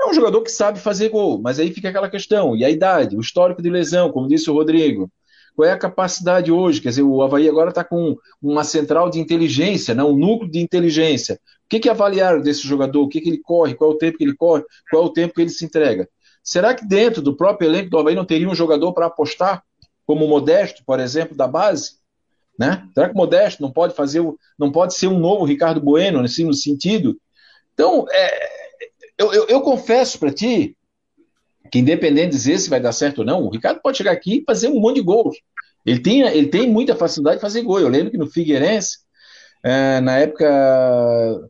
[0.00, 2.56] É um jogador que sabe fazer gol, mas aí fica aquela questão.
[2.56, 5.10] E a idade, o histórico de lesão, como disse o Rodrigo.
[5.54, 6.80] Qual é a capacidade hoje?
[6.80, 10.02] Quer dizer, o Havaí agora está com uma central de inteligência, né?
[10.02, 11.34] um núcleo de inteligência.
[11.34, 13.02] O que, que avaliaram desse jogador?
[13.02, 13.74] O que, que ele corre?
[13.74, 14.64] Qual é o tempo que ele corre?
[14.90, 16.08] Qual é o tempo que ele se entrega?
[16.42, 19.62] Será que dentro do próprio elenco do Havaí não teria um jogador para apostar,
[20.04, 21.98] como o Modesto, por exemplo, da base?
[22.58, 22.86] Né?
[22.92, 24.22] Será que o Modesto não pode fazer,
[24.58, 27.16] não pode ser um novo Ricardo Bueno, no sentido?
[27.72, 28.48] Então, é,
[29.18, 30.76] eu, eu, eu confesso para ti
[31.70, 34.40] que independente de dizer se vai dar certo ou não, o Ricardo pode chegar aqui
[34.40, 35.36] e fazer um monte de gols.
[35.86, 37.80] Ele tem, ele tem muita facilidade de fazer gol.
[37.80, 38.98] Eu lembro que no Figueirense,
[39.64, 40.44] é, na época,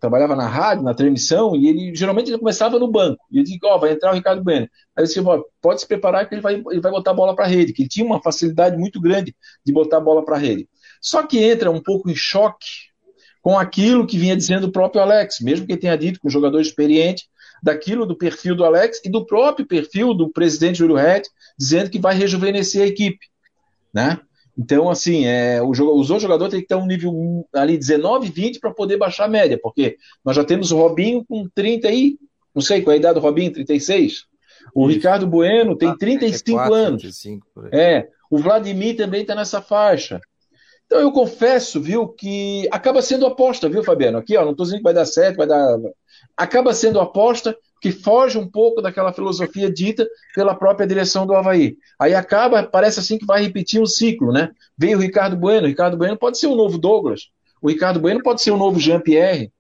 [0.01, 3.25] trabalhava na rádio, na transmissão, e ele geralmente ele começava no banco.
[3.31, 4.68] E eu disse, ó, oh, vai entrar o Ricardo Bueno.
[4.94, 5.20] Aí eu disse,
[5.62, 7.83] pode se preparar que ele vai, ele vai botar a bola para a rede, que
[7.83, 10.68] ele tinha uma facilidade muito grande de botar a bola para a rede.
[11.01, 12.92] Só que entra um pouco em choque
[13.40, 16.61] com aquilo que vinha dizendo o próprio Alex, mesmo que tenha dito que um jogador
[16.61, 17.25] experiente,
[17.62, 21.22] daquilo do perfil do Alex e do próprio perfil do presidente Júlio Red,
[21.59, 23.27] dizendo que vai rejuvenescer a equipe,
[23.94, 24.20] né?
[24.56, 28.60] Então, assim, é, o, os outros jogadores têm que ter um nível ali 19, 20
[28.60, 32.16] para poder baixar a média, porque nós já temos o Robinho com 30 aí,
[32.54, 34.26] não sei qual é a idade do Robinho, 36.
[34.74, 34.96] O Isso.
[34.96, 37.02] Ricardo Bueno tem 35 34, anos.
[37.02, 40.20] 35, é, o Vladimir também está nessa faixa.
[40.86, 44.18] Então eu confesso, viu, que acaba sendo aposta, viu, Fabiano?
[44.18, 45.78] Aqui, ó, não estou dizendo que vai dar certo, vai dar
[46.36, 51.77] acaba sendo aposta que foge um pouco daquela filosofia dita pela própria direção do Havaí.
[51.99, 54.51] Aí acaba, parece assim que vai repetir um ciclo, né?
[54.79, 57.99] Veio o Ricardo Bueno, o Ricardo Bueno pode ser o um novo Douglas, o Ricardo
[57.99, 59.53] Bueno pode ser o um novo Jean-Pierre.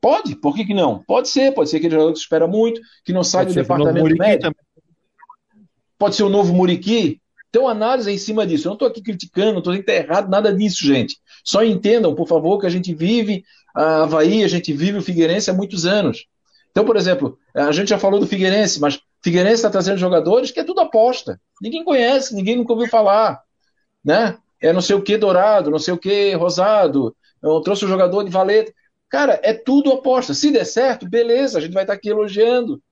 [0.00, 1.04] Pode, por que, que não?
[1.06, 4.16] Pode ser, pode ser aquele jogador que espera muito, que não sai pode do departamento
[4.16, 4.54] médico.
[5.98, 7.20] Pode ser o novo Muriqui.
[7.50, 8.66] Então, análise é em cima disso.
[8.66, 11.18] Eu não estou aqui criticando, não estou dizendo que está errado, nada disso, gente.
[11.44, 15.50] Só entendam, por favor, que a gente vive a Havaí, a gente vive o Figueirense
[15.50, 16.26] há muitos anos.
[16.74, 20.58] Então, por exemplo, a gente já falou do Figueirense, mas Figueirense está trazendo jogadores que
[20.58, 21.40] é tudo aposta.
[21.62, 23.40] Ninguém conhece, ninguém nunca ouviu falar.
[24.04, 24.36] Né?
[24.60, 27.14] É não sei o que dourado, não sei o que rosado.
[27.40, 28.72] Eu trouxe o um jogador de valeta.
[29.08, 30.34] Cara, é tudo aposta.
[30.34, 32.82] Se der certo, beleza, a gente vai estar aqui elogiando.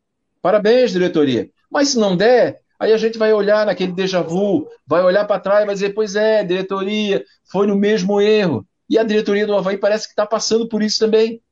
[0.40, 1.50] Parabéns, diretoria.
[1.68, 5.40] Mas se não der, aí a gente vai olhar naquele déjà vu, vai olhar para
[5.40, 8.64] trás e vai dizer: pois é, diretoria, foi no mesmo erro.
[8.88, 11.42] E a diretoria do Havaí parece que está passando por isso também.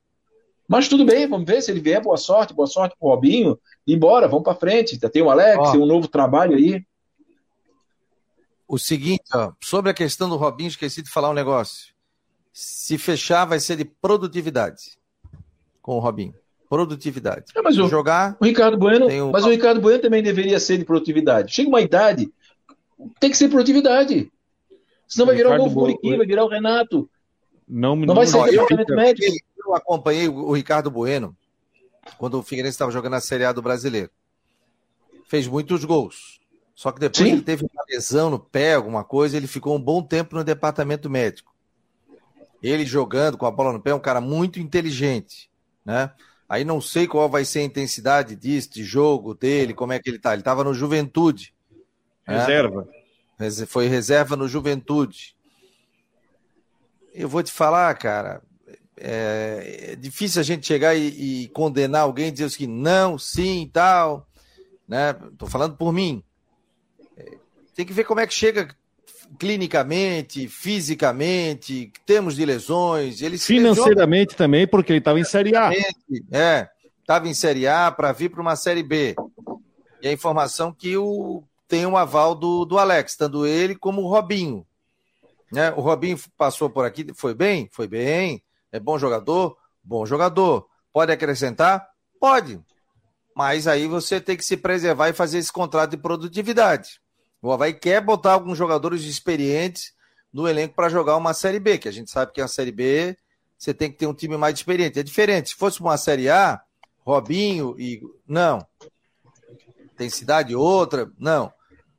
[0.67, 2.01] Mas tudo bem, vamos ver se ele vier.
[2.01, 3.59] Boa sorte, boa sorte pro Robinho.
[3.85, 4.97] E embora, vamos para frente.
[4.97, 6.83] Tem o Alex, ó, tem um novo trabalho aí.
[8.67, 11.93] O seguinte, ó, sobre a questão do Robinho, esqueci de falar um negócio.
[12.53, 14.97] Se fechar, vai ser de produtividade
[15.81, 16.33] com o Robinho.
[16.69, 17.51] Produtividade.
[17.53, 18.37] É, mas o, jogar.
[18.39, 19.31] O Ricardo Bueno, um...
[19.31, 21.53] mas o Ricardo Bueno também deveria ser de produtividade.
[21.53, 22.31] Chega uma idade,
[23.19, 24.31] tem que ser produtividade.
[25.05, 27.09] Senão vai virar o novo Muriqui, vai virar o Renato.
[27.67, 29.45] Não, não, não vai ser departamento médico.
[29.65, 31.35] Eu acompanhei o Ricardo Bueno
[32.17, 34.09] quando o Figueirense estava jogando a Série A do Brasileiro.
[35.27, 36.41] Fez muitos gols.
[36.75, 37.33] Só que depois Sim.
[37.33, 41.09] ele teve uma lesão no pé, alguma coisa, ele ficou um bom tempo no departamento
[41.09, 41.53] médico.
[42.61, 45.49] Ele jogando com a bola no pé, é um cara muito inteligente,
[45.85, 46.11] né?
[46.49, 50.09] Aí não sei qual vai ser a intensidade disso, de jogo dele, como é que
[50.09, 50.33] ele tá.
[50.33, 51.53] Ele estava no Juventude.
[52.27, 52.39] Né?
[52.39, 52.87] Reserva.
[53.39, 53.49] Né?
[53.67, 55.35] Foi reserva no Juventude.
[57.13, 58.41] Eu vou te falar, cara,
[59.03, 63.69] é, é difícil a gente chegar e, e, condenar alguém e dizer que não, sim,
[63.73, 64.27] tal,
[64.87, 65.13] né?
[65.37, 66.23] Tô falando por mim.
[67.17, 67.37] É,
[67.75, 68.75] tem que ver como é que chega
[69.39, 73.21] clinicamente, fisicamente, temos de lesões.
[73.21, 75.71] Ele Financeiramente também, porque ele estava em Série A.
[76.31, 79.15] É, estava em Série A para vir para uma Série B.
[80.01, 84.07] E a informação que o, tem um aval do, do Alex, tanto ele como o
[84.07, 84.65] Robinho.
[85.51, 85.71] Né?
[85.71, 87.67] O Robinho passou por aqui, foi bem?
[87.71, 88.43] Foi bem.
[88.71, 89.57] É bom jogador?
[89.83, 90.67] Bom jogador.
[90.93, 91.87] Pode acrescentar?
[92.19, 92.59] Pode.
[93.35, 97.01] Mas aí você tem que se preservar e fazer esse contrato de produtividade.
[97.41, 99.93] O Havaí quer botar alguns jogadores experientes
[100.31, 103.17] no elenco para jogar uma Série B, que a gente sabe que a Série B
[103.57, 104.99] você tem que ter um time mais experiente.
[104.99, 105.49] É diferente.
[105.49, 106.61] Se fosse uma Série A,
[107.05, 108.01] Robinho e.
[108.27, 108.65] Não.
[109.95, 111.11] Tem cidade outra?
[111.19, 111.53] Não.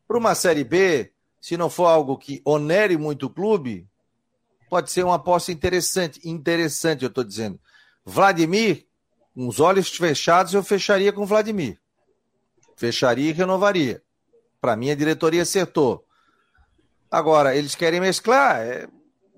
[0.09, 3.87] Para uma Série B, se não for algo que onere muito o clube,
[4.73, 6.27] pode ser uma aposta interessante.
[6.27, 7.61] Interessante, eu estou dizendo.
[8.07, 8.87] Vladimir,
[9.35, 11.79] com os olhos fechados, eu fecharia com Vladimir.
[12.75, 14.03] Fecharia e renovaria.
[14.63, 16.07] Para mim, a diretoria acertou.
[17.11, 18.63] Agora, eles querem mesclar.
[18.63, 18.89] É,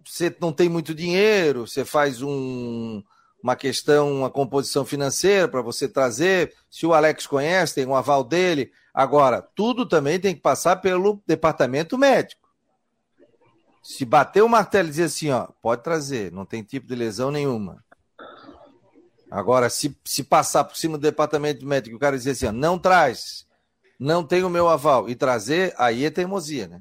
[0.05, 3.03] você não tem muito dinheiro, você faz um,
[3.43, 6.55] uma questão, uma composição financeira para você trazer.
[6.71, 8.71] Se o Alex conhece, tem um aval dele.
[8.95, 12.44] Agora, tudo também tem que passar pelo departamento médico.
[13.85, 17.31] Se bater o martelo e dizer assim, ó, pode trazer, não tem tipo de lesão
[17.31, 17.85] nenhuma.
[19.31, 22.79] Agora, se, se passar por cima do departamento médico, o cara dizer assim, ó, não
[22.79, 23.47] traz,
[24.01, 26.81] não tem o meu aval e trazer, aí é teimosia, né?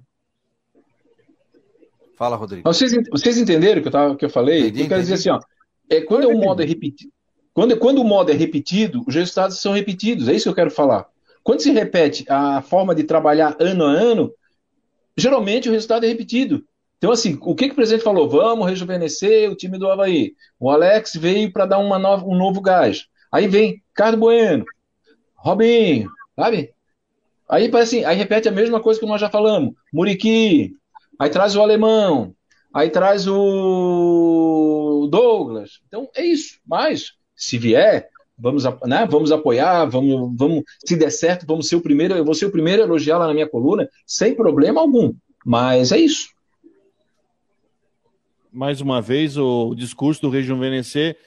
[2.16, 2.64] Fala, Rodrigo.
[2.64, 4.62] Vocês, vocês entenderam o que eu, tava, que eu falei?
[4.62, 5.42] Entendi, eu quero dizer assim, ó,
[5.90, 7.12] é, quando o modo é repetido,
[7.54, 10.30] quando, quando o modo é repetido, os resultados são repetidos.
[10.30, 11.06] É isso que eu quero falar.
[11.44, 14.34] Quando se repete a forma de trabalhar ano a ano,
[15.18, 16.66] geralmente o resultado é repetido.
[17.04, 18.30] Então, assim, o que, que o presidente falou?
[18.30, 20.36] Vamos rejuvenescer o time do Havaí.
[20.58, 23.08] O Alex veio para dar uma nova, um novo gás.
[23.30, 24.64] Aí vem Carlos Bueno,
[25.36, 26.72] Robinho, sabe?
[27.50, 29.74] Aí parece assim, aí repete a mesma coisa que nós já falamos.
[29.92, 30.78] Muriqui,
[31.20, 32.34] aí traz o alemão,
[32.74, 35.82] aí traz o Douglas.
[35.86, 36.58] Então é isso.
[36.66, 41.82] Mas, se vier, vamos, né, vamos apoiar, vamos, vamos, se der certo, vamos ser o
[41.82, 45.14] primeiro, eu vou ser o primeiro a elogiar lá na minha coluna, sem problema algum.
[45.46, 46.32] Mas é isso.
[48.54, 51.18] Mais uma vez, o discurso do Rejuvenescer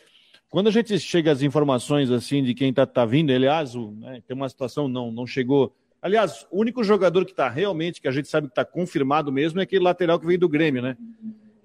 [0.48, 4.22] quando a gente chega às informações assim de quem está tá vindo, aliás, o, né,
[4.26, 8.12] tem uma situação, não, não chegou Aliás, o único jogador que está realmente, que a
[8.12, 10.96] gente sabe que está confirmado mesmo, é aquele lateral que veio do Grêmio, né?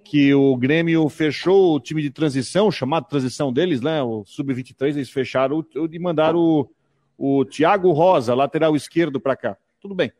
[0.04, 4.02] Que o Grêmio fechou o time de transição, chamado transição deles, né?
[4.02, 6.70] O Sub-23, eles fecharam e mandaram o,
[7.18, 9.58] o Thiago Rosa, lateral esquerdo, para cá.
[9.80, 10.12] Tudo bem.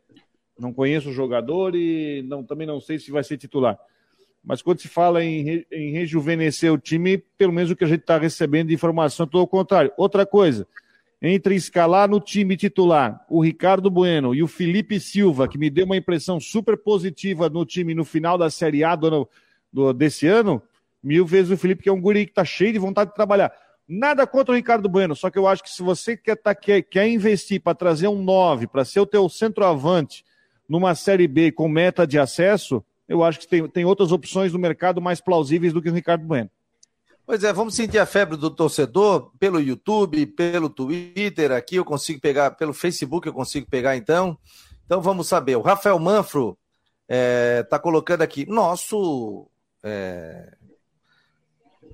[0.56, 3.76] Não conheço o jogador e não, também não sei se vai ser titular.
[4.44, 8.00] Mas quando se fala em, em rejuvenescer o time, pelo menos o que a gente
[8.00, 9.92] está recebendo de informação é todo o contrário.
[9.96, 10.66] Outra coisa,
[11.20, 15.86] entre escalar no time titular o Ricardo Bueno e o Felipe Silva, que me deu
[15.86, 19.28] uma impressão super positiva no time no final da Série A do ano,
[19.72, 20.60] do, desse ano,
[21.00, 23.52] mil vezes o Felipe, que é um guri que está cheio de vontade de trabalhar.
[23.86, 26.82] Nada contra o Ricardo Bueno, só que eu acho que se você quer, tá, quer,
[26.82, 30.24] quer investir para trazer um 9, para ser o teu centroavante
[30.68, 34.58] numa Série B com meta de acesso, eu acho que tem, tem outras opções no
[34.58, 36.50] mercado mais plausíveis do que o Ricardo Bueno.
[37.26, 42.20] Pois é, vamos sentir a febre do torcedor pelo YouTube, pelo Twitter, aqui eu consigo
[42.20, 44.36] pegar, pelo Facebook eu consigo pegar então.
[44.86, 45.56] Então vamos saber.
[45.56, 46.58] O Rafael Manfro
[47.02, 49.46] está é, tá colocando aqui, nosso.
[49.82, 50.56] É...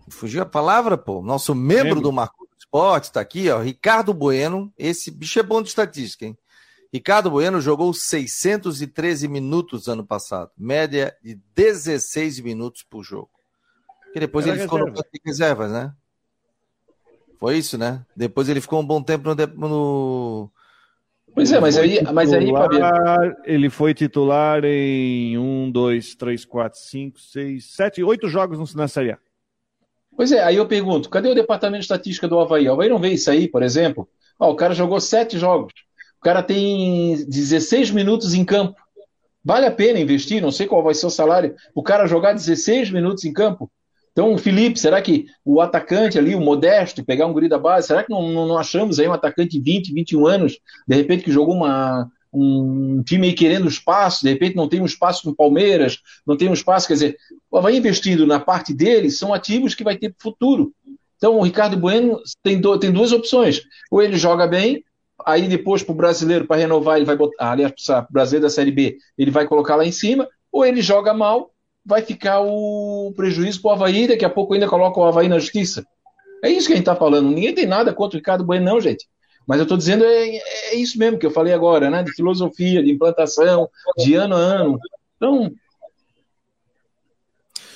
[0.09, 1.21] Fugiu a palavra, pô.
[1.21, 2.01] Nosso membro, membro.
[2.01, 3.59] do Marco Esporte está aqui, ó.
[3.59, 4.73] Ricardo Bueno.
[4.79, 6.39] Esse bicho é bom de estatística, hein?
[6.93, 13.31] Ricardo Bueno jogou 613 minutos ano passado, média de 16 minutos por jogo.
[14.13, 15.03] Que depois Era ele ficou reserva.
[15.03, 15.93] no reservas, né?
[17.39, 18.05] Foi isso, né?
[18.17, 19.69] Depois ele ficou um bom tempo no.
[19.69, 20.51] no...
[21.35, 23.37] Pois é, mas aí, mas aí, Fabiano.
[23.45, 29.13] Ele foi titular em um, dois, três, quatro, cinco, seis, sete, oito jogos na Série
[29.13, 29.19] A.
[30.17, 32.67] Pois é, aí eu pergunto: cadê o departamento de estatística do Havaí?
[32.69, 34.09] O Havaí não vê isso aí, por exemplo?
[34.39, 35.73] Ó, o cara jogou sete jogos.
[36.21, 38.81] O cara tem 16 minutos em campo.
[39.45, 40.43] Vale a pena investir?
[40.43, 41.55] Não sei qual vai ser o salário.
[41.75, 43.71] O cara jogar 16 minutos em campo.
[44.13, 48.03] Então, Felipe, será que o atacante ali, o modesto, pegar um guri da base, será
[48.03, 51.31] que não, não, não achamos aí um atacante de 20, 21 anos, de repente que
[51.31, 56.01] jogou uma, um time aí querendo espaço, de repente não tem um espaço no Palmeiras,
[56.27, 57.17] não tem um espaço, quer dizer,
[57.49, 60.73] vai investindo na parte dele, são ativos que vai ter futuro.
[61.17, 63.63] Então, o Ricardo Bueno tem, do, tem duas opções.
[63.91, 64.85] Ou ele joga bem,
[65.25, 68.51] aí depois para o brasileiro, para renovar, ele vai botar, aliás, para o brasileiro da
[68.51, 71.51] Série B, ele vai colocar lá em cima, ou ele joga mal
[71.89, 75.39] vai ficar o prejuízo para o Havaí, daqui a pouco ainda coloca o Havaí na
[75.39, 75.87] justiça.
[76.45, 77.31] É isso que a gente está falando.
[77.31, 79.07] Ninguém tem nada contra o Ricardo Bueno, não, gente.
[79.47, 82.03] Mas eu estou dizendo, é, é, isso mesmo que eu falei agora, né?
[82.03, 84.79] De filosofia, de implantação, de ano a ano.
[85.17, 85.51] Então,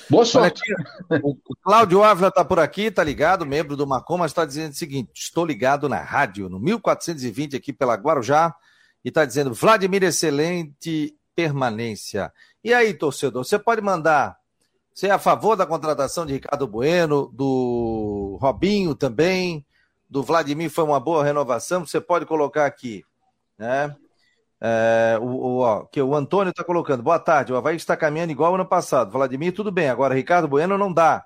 [0.09, 0.61] Boa sorte.
[1.09, 4.71] Aqui, o Cláudio Ávila está por aqui, tá ligado, membro do Macom, mas está dizendo
[4.71, 8.53] o seguinte: estou ligado na rádio, no 1420 aqui pela Guarujá,
[9.03, 12.31] e está dizendo Vladimir, excelente permanência.
[12.63, 14.37] E aí, torcedor, você pode mandar.
[14.93, 19.65] Você é a favor da contratação de Ricardo Bueno, do Robinho também,
[20.07, 23.03] do Vladimir foi uma boa renovação, você pode colocar aqui,
[23.57, 23.95] né?
[24.65, 27.03] É, o, o, ó, que o Antônio está colocando.
[27.03, 27.51] Boa tarde.
[27.51, 29.11] O Havaí está caminhando igual ano passado.
[29.11, 29.89] Vladimir, tudo bem.
[29.89, 31.25] Agora, Ricardo Bueno não dá.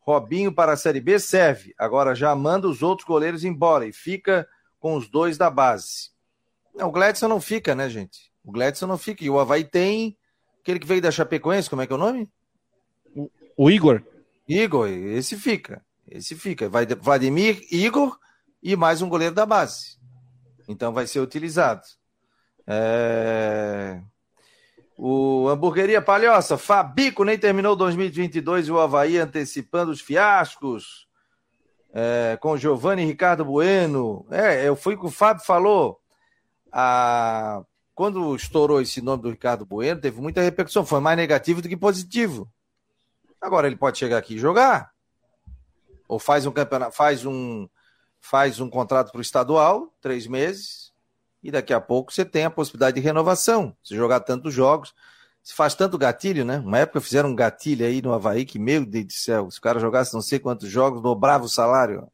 [0.00, 1.72] Robinho para a Série B serve.
[1.78, 4.48] Agora já manda os outros goleiros embora e fica
[4.80, 6.10] com os dois da base.
[6.74, 8.32] Não, o Gladson não fica, né, gente?
[8.44, 9.24] O Gladson não fica.
[9.24, 10.18] E o Havaí tem
[10.60, 12.28] aquele que veio da Chapecoense, como é que é o nome?
[13.14, 14.02] O, o Igor.
[14.48, 15.84] Igor, esse fica.
[16.10, 16.68] Esse fica.
[16.68, 18.18] Vai Vladimir, Igor
[18.60, 19.98] e mais um goleiro da base.
[20.66, 21.82] Então vai ser utilizado.
[22.66, 24.00] É...
[24.96, 31.08] O Hamburgueria Palhoça, Fabico nem terminou 2022 e o Havaí antecipando os fiascos.
[31.94, 34.26] É, com Giovanni Ricardo Bueno.
[34.30, 36.00] É, eu fui com o Fábio falou.
[36.70, 37.62] A...
[37.94, 40.86] Quando estourou esse nome do Ricardo Bueno, teve muita repercussão.
[40.86, 42.50] Foi mais negativo do que positivo.
[43.40, 44.92] Agora ele pode chegar aqui e jogar.
[46.08, 47.68] Ou faz um campeonato, faz um,
[48.20, 50.81] faz um contrato para o estadual, três meses,
[51.42, 53.74] e daqui a pouco você tem a possibilidade de renovação.
[53.82, 54.94] Se jogar tantos jogos,
[55.42, 56.58] se faz tanto gatilho, né?
[56.58, 59.62] Uma época fizeram um gatilho aí no Havaí que, meu Deus do céu, se o
[59.62, 62.06] cara jogasse não sei quantos jogos, dobrava o salário.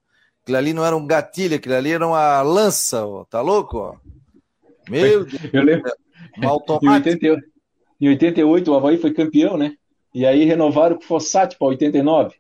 [0.43, 3.25] Aquilo ali não era um gatilho, aquilo ali era uma lança, ó.
[3.25, 3.79] tá louco?
[3.79, 3.97] Ó?
[4.89, 5.43] Meu Deus.
[5.53, 5.93] Eu lembro.
[6.37, 7.43] Em 88,
[8.01, 9.75] em 88 o Havaí foi campeão, né?
[10.15, 12.37] E aí renovaram o Fossati para 89.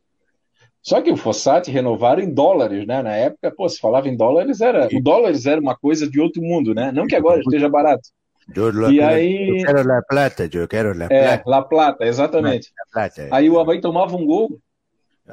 [0.88, 3.02] Só que o Fossati renovaram em dólares, né?
[3.02, 4.88] Na época, pô, se falava em dólares, era.
[4.90, 6.90] O dólares era uma coisa de outro mundo, né?
[6.90, 8.08] Não que agora esteja barato.
[8.56, 9.60] Eu, e aí...
[9.60, 11.14] eu quero La Plata, eu quero La Plata.
[11.14, 12.72] É, La Plata, exatamente.
[12.74, 13.28] La Plata, é.
[13.30, 14.58] Aí o Havaí tomava um gol.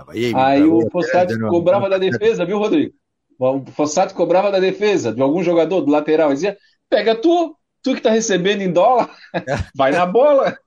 [0.10, 2.94] Aí, aí o Fossati cobrava da defesa, viu, Rodrigo?
[3.40, 6.34] O Fossati cobrava da defesa de algum jogador do lateral.
[6.34, 6.58] Dizia:
[6.90, 9.10] pega tu, tu que tá recebendo em dólar,
[9.74, 10.58] vai na bola.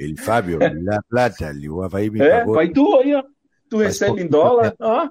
[0.00, 2.54] Ele, Fábio, La Plata, o Havaí me é, pagou.
[2.54, 3.22] Vai tu aí, ó.
[3.68, 5.10] Tu Faz recebe em dólar, ó.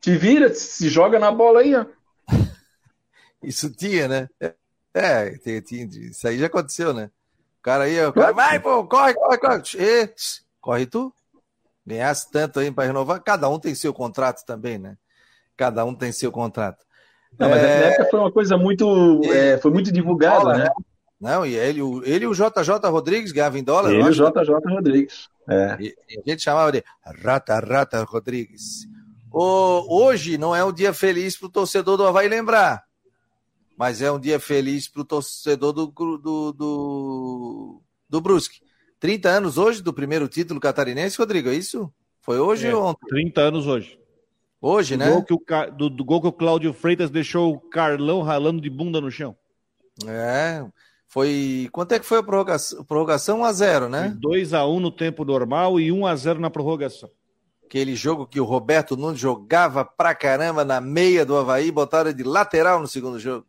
[0.00, 1.84] Te vira, se joga na bola aí, ó.
[3.44, 4.28] Isso tinha, né?
[4.94, 7.10] É, tinha, tinha, isso aí já aconteceu, né?
[7.58, 9.62] O cara aí, o cara, vai, pô, corre, corre, corre.
[9.78, 10.10] E,
[10.60, 11.14] corre tu.
[11.86, 13.22] Ganhasse tanto aí para renovar.
[13.22, 14.96] Cada um tem seu contrato também, né?
[15.56, 16.84] Cada um tem seu contrato.
[17.38, 17.80] Não, mas é...
[17.80, 19.20] na época foi uma coisa muito.
[19.24, 20.70] É, foi muito divulgada, né?
[21.20, 23.92] Não, e ele, ele e o JJ Rodrigues ganhavam em dólar.
[23.92, 25.28] Ele e o JJ Rodrigues.
[25.48, 25.76] É.
[25.80, 25.94] E,
[26.26, 26.82] a gente chamava de
[27.22, 28.88] Rata Rata Rodrigues.
[29.30, 32.82] O, hoje não é um dia feliz para o torcedor do Havaí lembrar,
[33.76, 38.60] mas é um dia feliz para o torcedor do, do, do, do Brusque.
[38.98, 41.92] 30 anos hoje do primeiro título catarinense, Rodrigo, é isso?
[42.20, 43.06] Foi hoje é, ou ontem?
[43.08, 43.98] 30 anos hoje.
[44.60, 45.10] Hoje, do né?
[45.10, 48.68] Gol que o, do, do gol que o Cláudio Freitas deixou o Carlão ralando de
[48.68, 49.34] bunda no chão.
[50.06, 50.64] É,
[51.10, 51.68] foi.
[51.72, 52.84] Quanto é que foi a prorrogação?
[52.84, 54.16] Prorrogação 1x0, né?
[54.24, 57.10] 2x1 no tempo normal e 1x0 na prorrogação.
[57.66, 62.22] Aquele jogo que o Roberto Nunes jogava pra caramba na meia do Havaí, botaram de
[62.22, 63.44] lateral no segundo jogo.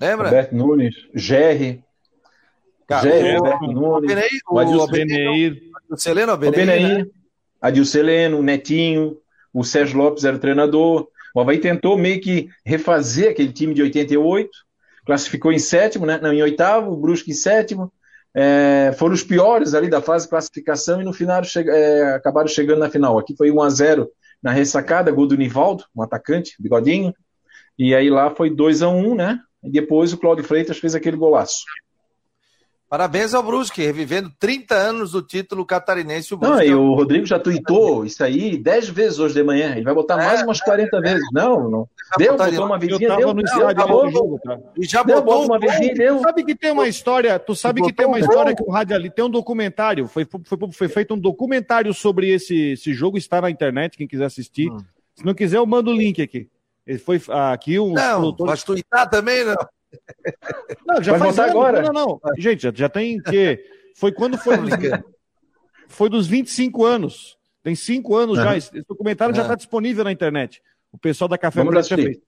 [0.00, 0.26] Lembra?
[0.26, 1.82] Roberto Nunes, Gerry.
[3.00, 4.40] Gerry, Roberto Nunes.
[4.50, 5.62] O Adilson Beneir.
[5.86, 6.98] Adilceleno Beneir.
[6.98, 7.06] Né?
[7.62, 9.18] Adilceleno, Netinho.
[9.52, 11.06] O Sérgio Lopes era o treinador.
[11.32, 14.50] O Havaí tentou meio que refazer aquele time de 88
[15.04, 16.18] classificou em sétimo, né?
[16.20, 17.92] Não, em oitavo, o Brusque em sétimo.
[18.36, 22.48] É, foram os piores ali da fase de classificação e no final che é, acabaram
[22.48, 23.18] chegando na final.
[23.18, 24.10] Aqui foi 1 a 0
[24.42, 27.14] na ressacada, gol do Nivaldo, um atacante, bigodinho.
[27.78, 29.38] E aí lá foi 2 a 1 né?
[29.62, 31.64] E depois o Cláudio Freitas fez aquele golaço.
[32.94, 36.32] Parabéns ao Brusque, revivendo 30 anos do título catarinense.
[36.32, 36.58] O Brusque.
[36.58, 39.72] Não, e o Rodrigo já tweetou isso aí 10 vezes hoje de manhã.
[39.72, 41.28] Ele vai botar é, mais umas 40 é, vezes.
[41.32, 41.88] Não, não.
[42.16, 43.34] Deu, botou uma vizinha, deu.
[43.34, 44.60] No acabou, jogo, tá?
[44.78, 46.18] E já deu, botou uma vizinha, deu.
[46.18, 48.94] Tu sabe que tem uma história, tu sabe que tem uma história que o rádio
[48.94, 53.40] ali tem um documentário, foi, foi, foi feito um documentário sobre esse, esse jogo, está
[53.40, 54.70] na internet, quem quiser assistir.
[54.70, 54.78] Hum.
[55.16, 56.48] Se não quiser, eu mando o link aqui.
[56.86, 57.20] Ele foi
[57.50, 57.92] aqui um.
[57.92, 58.52] Não, produtores...
[58.52, 59.56] mas twittar também não.
[60.86, 61.82] Não, já Vai faz agora.
[61.82, 62.34] Não, não, não.
[62.38, 63.58] Gente, já, já tem que.
[63.94, 64.56] Foi quando foi.
[65.88, 67.36] foi dos 25 anos.
[67.64, 68.44] Tem cinco anos uhum.
[68.44, 68.56] já.
[68.56, 69.36] Esse documentário uhum.
[69.36, 70.62] já está disponível na internet.
[70.92, 72.18] O pessoal da Café fez.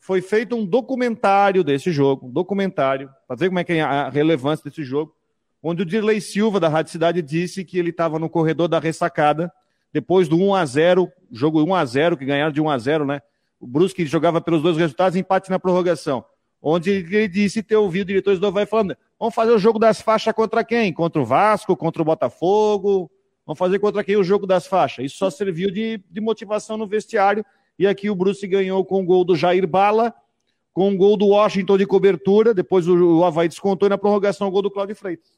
[0.00, 4.08] Foi feito um documentário desse jogo, um documentário, para ver como é que é a
[4.08, 5.12] relevância desse jogo,
[5.60, 9.52] onde o Dirley Silva, da Rádio Cidade, disse que ele estava no corredor da ressacada,
[9.92, 13.04] depois do 1 a 0 jogo 1 a 0 que ganharam de 1 a 0
[13.04, 13.20] né?
[13.58, 16.24] O Brusque jogava pelos dois resultados, empate na prorrogação
[16.68, 20.34] onde ele disse ter ouvido diretores do Havaí falando: vamos fazer o jogo das faixas
[20.34, 20.92] contra quem?
[20.92, 23.08] Contra o Vasco, contra o Botafogo,
[23.46, 25.06] vamos fazer contra quem o jogo das faixas?
[25.06, 27.44] Isso só serviu de, de motivação no vestiário.
[27.78, 30.12] E aqui o Bruce ganhou com o gol do Jair Bala,
[30.72, 34.48] com o gol do Washington de cobertura, depois o, o Havaí descontou e na prorrogação
[34.48, 35.30] o gol do Cláudio Freitas.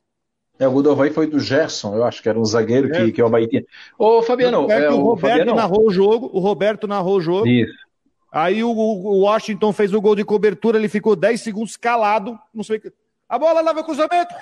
[0.59, 3.05] É, o gol do Havaí foi do Gerson, eu acho que era um zagueiro é.
[3.05, 3.64] que, que o Havaí tinha.
[3.99, 5.55] Ô, Fabiano, é, o, o Roberto Fabiano.
[5.55, 7.47] narrou o jogo, o Roberto narrou o jogo.
[7.47, 7.88] Isso.
[8.31, 12.62] Aí o, o, Washington fez o gol de cobertura, ele ficou 10 segundos calado, não
[12.62, 12.93] sei o que.
[13.29, 14.35] A bola leva cruzamento.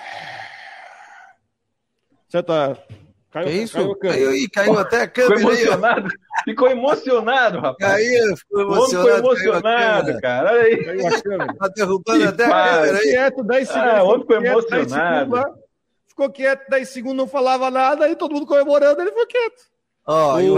[2.29, 2.77] Você tá.
[3.31, 3.75] Caiu, que isso?
[3.75, 5.37] Caiu, caiu, caiu, caiu até a câmera.
[5.37, 6.09] Ficou emocionado.
[6.09, 7.77] Aí, ficou emocionado, rapaz.
[7.79, 9.17] Caiu, ficou emocionado.
[9.17, 10.53] Ficou emocionado, cara.
[10.53, 10.85] Olha aí.
[10.85, 11.55] Caiu a câmera.
[11.55, 13.11] Tá derrubando que até a câmera aí.
[13.11, 13.93] Quieto, 10 segundos.
[13.93, 15.55] Ah, o homem ficou emocionado.
[16.09, 19.76] ficou quieto, 10 segundos, não falava nada, aí todo mundo comemorando, ele ficou quieto.
[20.07, 20.55] Ó, oh,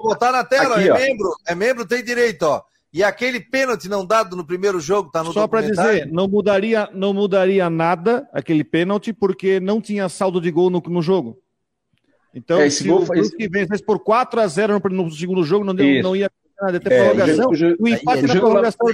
[0.00, 0.96] Vou botar na tela, Aqui, é ó.
[0.96, 2.62] membro, é membro, tem direito, ó.
[2.90, 6.88] E aquele pênalti não dado no primeiro jogo, tá no Só para dizer, não mudaria,
[6.94, 11.38] não mudaria nada aquele pênalti, porque não tinha saldo de gol no, no jogo.
[12.34, 15.74] Então, é, se o Brusque vencesse por 4 a 0 no, no segundo jogo, não,
[15.74, 16.30] deu, não ia
[16.60, 17.50] nada, ter é, prorrogação.
[17.50, 18.86] O, o empate na prorrogação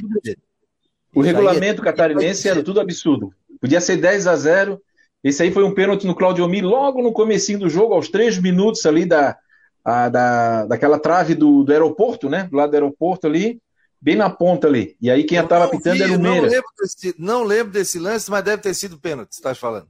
[1.14, 3.32] O regulamento catarinense era tudo absurdo.
[3.60, 4.80] Podia ser 10 a 0
[5.22, 8.38] Esse aí foi um pênalti no Claudio Mi logo no comecinho do jogo, aos 3
[8.38, 9.36] minutos ali da,
[9.84, 12.48] a, da, daquela trave do, do aeroporto, né?
[12.50, 13.60] Do lado do aeroporto ali,
[14.00, 14.96] bem na ponta ali.
[15.00, 16.42] E aí quem estava pitando era o Meira.
[16.42, 19.88] Não lembro, desse, não lembro desse lance, mas deve ter sido pênalti, está falando.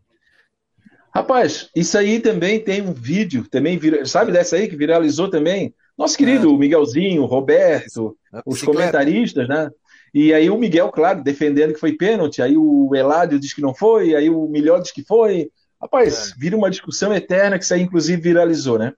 [1.14, 5.72] Rapaz, isso aí também tem um vídeo, também vira, sabe dessa aí que viralizou também?
[5.96, 6.58] Nosso querido é.
[6.58, 9.70] Miguelzinho, Roberto, é os comentaristas, né?
[10.12, 13.72] E aí o Miguel, claro, defendendo que foi pênalti, aí o Eládio diz que não
[13.72, 15.50] foi, aí o Milhão diz que foi.
[15.80, 16.34] Rapaz, é.
[16.36, 18.92] vira uma discussão eterna que isso aí inclusive viralizou, né?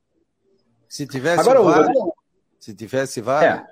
[0.89, 2.15] Se tivesse Agora, VAR, o...
[2.59, 3.45] se tivesse VAR.
[3.45, 3.65] É,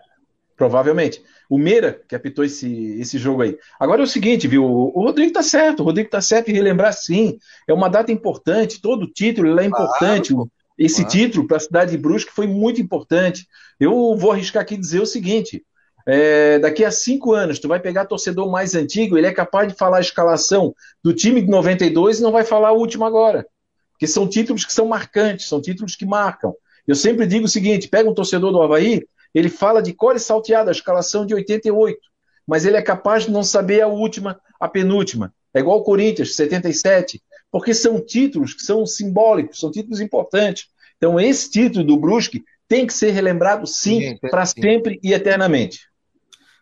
[0.56, 1.22] provavelmente.
[1.48, 3.58] O Meira, que apitou esse, esse jogo aí.
[3.78, 4.64] Agora é o seguinte, viu?
[4.64, 7.38] O Rodrigo tá certo, o Rodrigo tá certo em relembrar sim.
[7.68, 10.32] É uma data importante, todo título é importante.
[10.32, 10.50] Claro.
[10.76, 11.10] Esse claro.
[11.10, 13.46] título para a cidade de Brusque foi muito importante.
[13.78, 15.64] Eu vou arriscar aqui dizer o seguinte:
[16.06, 19.78] é, daqui a cinco anos, tu vai pegar torcedor mais antigo, ele é capaz de
[19.78, 23.46] falar a escalação do time de 92 e não vai falar a última agora.
[23.92, 26.54] Porque são títulos que são marcantes, são títulos que marcam.
[26.86, 29.02] Eu sempre digo o seguinte: pega um torcedor do Havaí,
[29.34, 31.98] ele fala de core salteada, a escalação de 88,
[32.46, 35.34] mas ele é capaz de não saber a última, a penúltima.
[35.52, 40.66] É igual o Corinthians, 77, porque são títulos que são simbólicos, são títulos importantes.
[40.96, 45.88] Então, esse título do Brusque tem que ser relembrado, sim, para sempre e eternamente.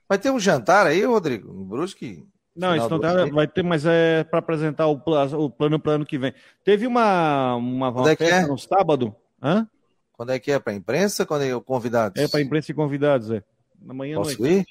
[0.09, 2.25] Vai ter um jantar aí, Rodrigo, no Brusque?
[2.55, 5.01] Não, isso não tá, vai ter, mas é para apresentar o,
[5.39, 6.35] o plano para ano que vem.
[6.63, 8.47] Teve uma, uma, uma é festa é?
[8.47, 9.15] no sábado.
[9.43, 9.67] Hã?
[10.13, 10.59] Quando é que é?
[10.59, 11.27] Para imprensa?
[11.27, 12.23] Quando é o convidados?
[12.23, 13.43] É para imprensa e convidados, é.
[13.81, 14.59] Na manhã Posso noite.
[14.59, 14.67] ir?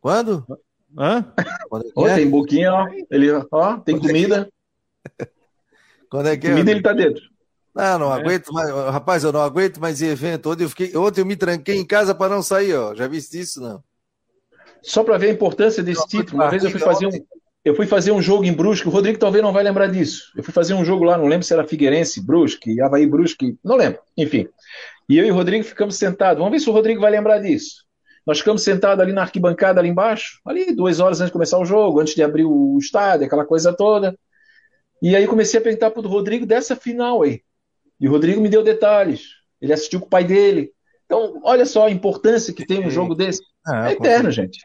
[0.00, 0.44] Quando?
[0.96, 1.32] Hã?
[1.68, 2.14] Quando é oh, é?
[2.16, 2.88] Tem boquinha, ó.
[3.10, 4.48] Ele, ó, tem Quando comida.
[5.18, 5.28] É
[6.10, 6.50] Quando é que é?
[6.50, 7.22] Comida ele tá dentro.
[7.74, 8.20] Não, não é.
[8.20, 8.70] aguento mais.
[8.70, 10.50] Rapaz, eu não aguento mais evento.
[10.50, 12.94] Ontem eu, fiquei, ontem eu me tranquei em casa para não sair, ó.
[12.94, 13.82] Já viste isso, não?
[14.82, 16.38] Só para ver a importância desse título.
[16.38, 17.10] Uma vez eu fui fazer um.
[17.68, 20.32] Eu fui fazer um jogo em Brusque, o Rodrigo talvez não vai lembrar disso.
[20.34, 23.76] Eu fui fazer um jogo lá, não lembro se era Figueirense, Brusque, Havaí Brusque, não
[23.76, 24.00] lembro.
[24.16, 24.48] Enfim.
[25.06, 26.38] E eu e o Rodrigo ficamos sentados.
[26.38, 27.84] Vamos ver se o Rodrigo vai lembrar disso.
[28.26, 31.64] Nós ficamos sentados ali na arquibancada, ali embaixo, ali duas horas antes de começar o
[31.66, 34.18] jogo, antes de abrir o estádio, aquela coisa toda.
[35.02, 37.42] E aí comecei a perguntar para o Rodrigo dessa final aí.
[38.00, 39.24] E o Rodrigo me deu detalhes.
[39.60, 40.72] Ele assistiu com o pai dele.
[41.04, 43.42] Então, olha só a importância que tem um jogo desse.
[43.70, 44.58] É, é eterno, gente.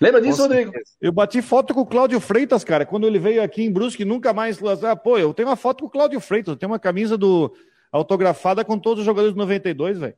[0.00, 0.72] Lembra disso, Rodrigo?
[1.00, 4.32] Eu bati foto com o Cláudio Freitas, cara, quando ele veio aqui em Brusque, nunca
[4.32, 4.58] mais.
[4.82, 7.54] Ah, pô, eu tenho uma foto com o Cláudio Freitas, eu tenho uma camisa do
[7.92, 10.14] autografada com todos os jogadores do 92, velho.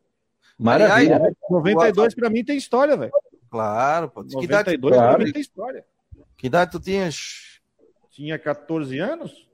[0.58, 1.16] Maravilha.
[1.16, 3.12] Aliás, 92 para mim tem história, velho.
[3.50, 4.24] Claro, pô.
[4.24, 5.84] Que 92 idade, pra mim tem história.
[6.36, 7.60] Que idade tu tinhas?
[8.10, 9.46] Tinha 14 anos?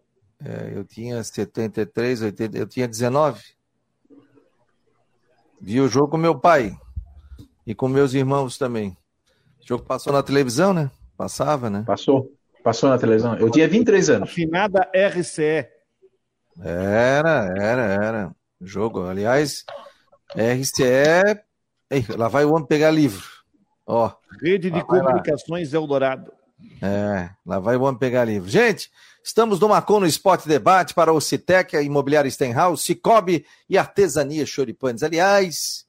[0.44, 3.42] É, eu tinha 73, 80, eu tinha 19.
[5.60, 6.76] Vi o jogo com meu pai
[7.66, 8.96] e com meus irmãos também.
[9.62, 10.90] O jogo passou na televisão, né?
[11.16, 11.84] Passava, né?
[11.86, 12.32] Passou.
[12.62, 13.36] Passou na televisão.
[13.36, 14.28] Eu tinha 23 anos.
[14.28, 15.66] Afinada RCE.
[16.60, 18.36] Era, era, era.
[18.60, 19.04] Jogo.
[19.04, 19.64] Aliás,
[20.34, 21.40] RCE.
[21.90, 23.24] Ei, lá vai o homem pegar livro.
[23.86, 24.10] Ó.
[24.40, 26.32] Rede de Comunicações Eldorado.
[26.80, 28.48] É, lá vai o homem pegar livro.
[28.48, 28.90] Gente,
[29.24, 34.46] estamos no Marcon no Esporte Debate para o Citec, a Imobiliária Stenhouse, Cicobi e Artesania
[34.46, 35.02] Choripanes.
[35.02, 35.81] Aliás,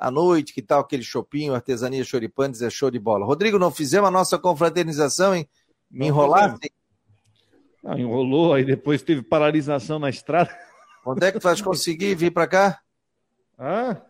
[0.00, 3.26] à noite, que tal aquele chopinho, Artesania Choripanes, é show de bola.
[3.26, 5.46] Rodrigo, não fizemos a nossa confraternização, hein?
[5.90, 6.72] Me enrolasse?
[7.84, 10.50] Ah, enrolou, aí depois teve paralisação na estrada.
[11.04, 12.80] Quando é que tu vais conseguir vir para cá?
[13.58, 14.00] Ah?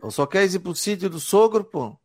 [0.00, 1.98] Ou só queres ir pro sítio do sogro, pô?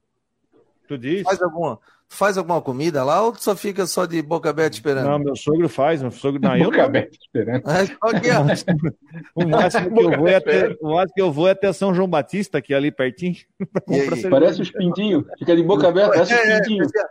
[0.88, 1.24] Tu diz?
[1.24, 1.80] Faz alguma,
[2.14, 5.10] faz alguma comida lá ou só fica só de boca aberta esperando?
[5.10, 6.40] Não, meu sogro faz, meu sogro.
[6.42, 6.86] Não, eu boca não.
[6.86, 7.64] aberta esperando.
[9.36, 11.94] o, máximo que eu vou é até, o máximo que eu vou é até São
[11.94, 13.36] João Batista, que é ali pertinho.
[14.30, 16.96] Parece os pintinhos, fica de boca aberta, parece os é, é, pintinhos.
[16.96, 17.06] É,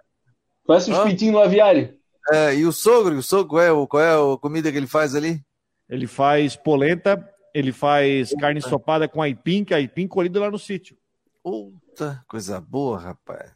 [0.66, 1.94] parece os pintinhos no aviário.
[2.30, 5.14] É, e o sogro, o sogro, qual é, qual é a comida que ele faz
[5.14, 5.40] ali?
[5.88, 10.59] Ele faz polenta, ele faz carne ensopada com aipim, que é aipim colhido lá no
[10.59, 10.96] sítio.
[11.42, 13.50] Puta, coisa boa, rapaz.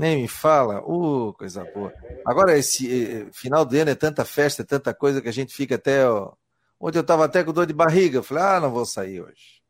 [0.00, 1.92] Nem me fala, uh, coisa boa.
[2.24, 5.54] Agora, esse eh, final do ano é tanta festa, é tanta coisa que a gente
[5.54, 6.08] fica até.
[6.08, 6.32] Ó...
[6.80, 8.16] Ontem eu estava até com dor de barriga.
[8.16, 9.60] Eu falei, ah, não vou sair hoje.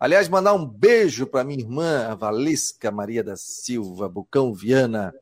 [0.00, 5.14] Aliás, mandar um beijo para minha irmã, a Valesca Maria da Silva, Bucão Viana,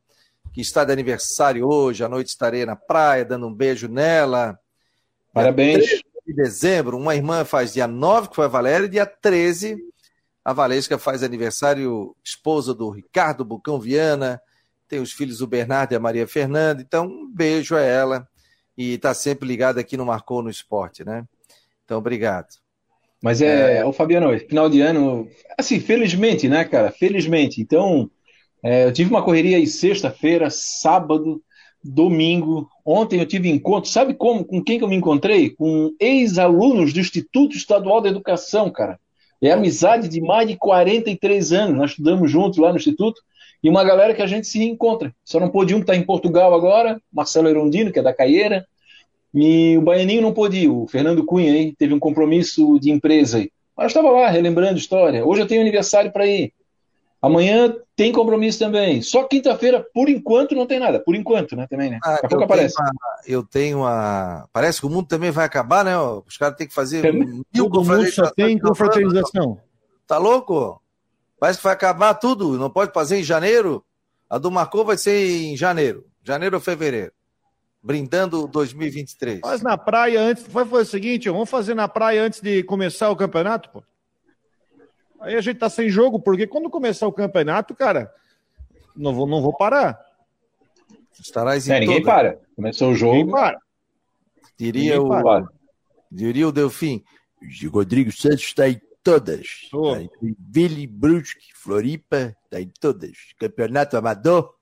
[0.53, 2.01] que está de aniversário hoje.
[2.01, 4.57] À noite estarei na praia, dando um beijo nela.
[5.33, 5.83] Parabéns.
[6.25, 9.75] De dezembro, uma irmã faz dia 9, que foi a Valéria, e dia 13,
[10.45, 14.41] a Valesca faz aniversário, esposa do Ricardo Bucão Viana
[14.93, 18.27] tem os filhos o Bernardo e a Maria Fernanda, então um beijo a ela
[18.77, 21.23] e está sempre ligada aqui no Marcou no Esporte, né?
[21.83, 22.49] Então, obrigado.
[23.19, 23.85] Mas é, é...
[23.85, 25.27] o Fabiano, final de ano,
[25.57, 26.91] assim, felizmente, né, cara?
[26.91, 27.59] Felizmente.
[27.59, 28.07] Então,
[28.61, 31.41] é, eu tive uma correria aí sexta-feira, sábado,
[31.83, 32.69] domingo.
[32.85, 34.45] Ontem eu tive encontro, sabe como?
[34.45, 35.49] Com quem que eu me encontrei?
[35.49, 38.99] Com ex-alunos do Instituto Estadual da Educação, cara.
[39.41, 41.77] É amizade de mais de 43 anos.
[41.77, 43.19] Nós estudamos juntos lá no Instituto
[43.63, 45.15] e uma galera que a gente se encontra.
[45.23, 48.67] Só não pôde um que está em Portugal agora, Marcelo Erondino, que é da Caieira,
[49.33, 53.37] e o Baianinho não pôde ir, o Fernando Cunha aí, teve um compromisso de empresa
[53.37, 53.49] aí.
[53.75, 55.25] Mas estava lá, relembrando história.
[55.25, 56.53] Hoje eu tenho aniversário para ir.
[57.19, 59.01] Amanhã tem compromisso também.
[59.01, 60.99] Só quinta-feira, por enquanto, não tem nada.
[60.99, 61.65] Por enquanto, né?
[61.69, 61.99] Também, né?
[62.03, 62.75] Ah, Daqui a pouco aparece.
[62.77, 62.91] Uma,
[63.25, 64.45] eu tenho a.
[64.51, 65.97] Parece que o mundo também vai acabar, né?
[65.97, 67.13] Os caras têm que fazer.
[67.13, 69.57] Mil Todo mundo só tem confraternização.
[70.05, 70.82] Tá louco?
[71.39, 73.83] Parece que vai acabar tudo, não pode fazer em janeiro.
[74.29, 77.11] A do Marcou vai ser em janeiro, janeiro ou fevereiro.
[77.81, 79.41] Brindando 2023.
[79.43, 80.47] Mas na praia antes.
[80.47, 83.83] Vai fazer o seguinte, vamos fazer na praia antes de começar o campeonato, pô.
[85.19, 88.13] Aí a gente tá sem jogo, porque quando começar o campeonato, cara,
[88.95, 89.99] não vou, não vou parar.
[91.19, 92.39] Estarás em é, ninguém para.
[92.55, 93.15] Começou o jogo.
[93.15, 93.59] Ninguém para.
[94.57, 95.23] Diria ninguém o.
[95.23, 95.47] Para.
[96.11, 97.03] Diria o Delfim.
[97.65, 99.69] O Rodrigo Santos está em todas.
[99.73, 99.93] Oh.
[99.93, 103.11] Tá em Billy Brusque, Floripa, tá em todas.
[103.37, 104.55] Campeonato Amador,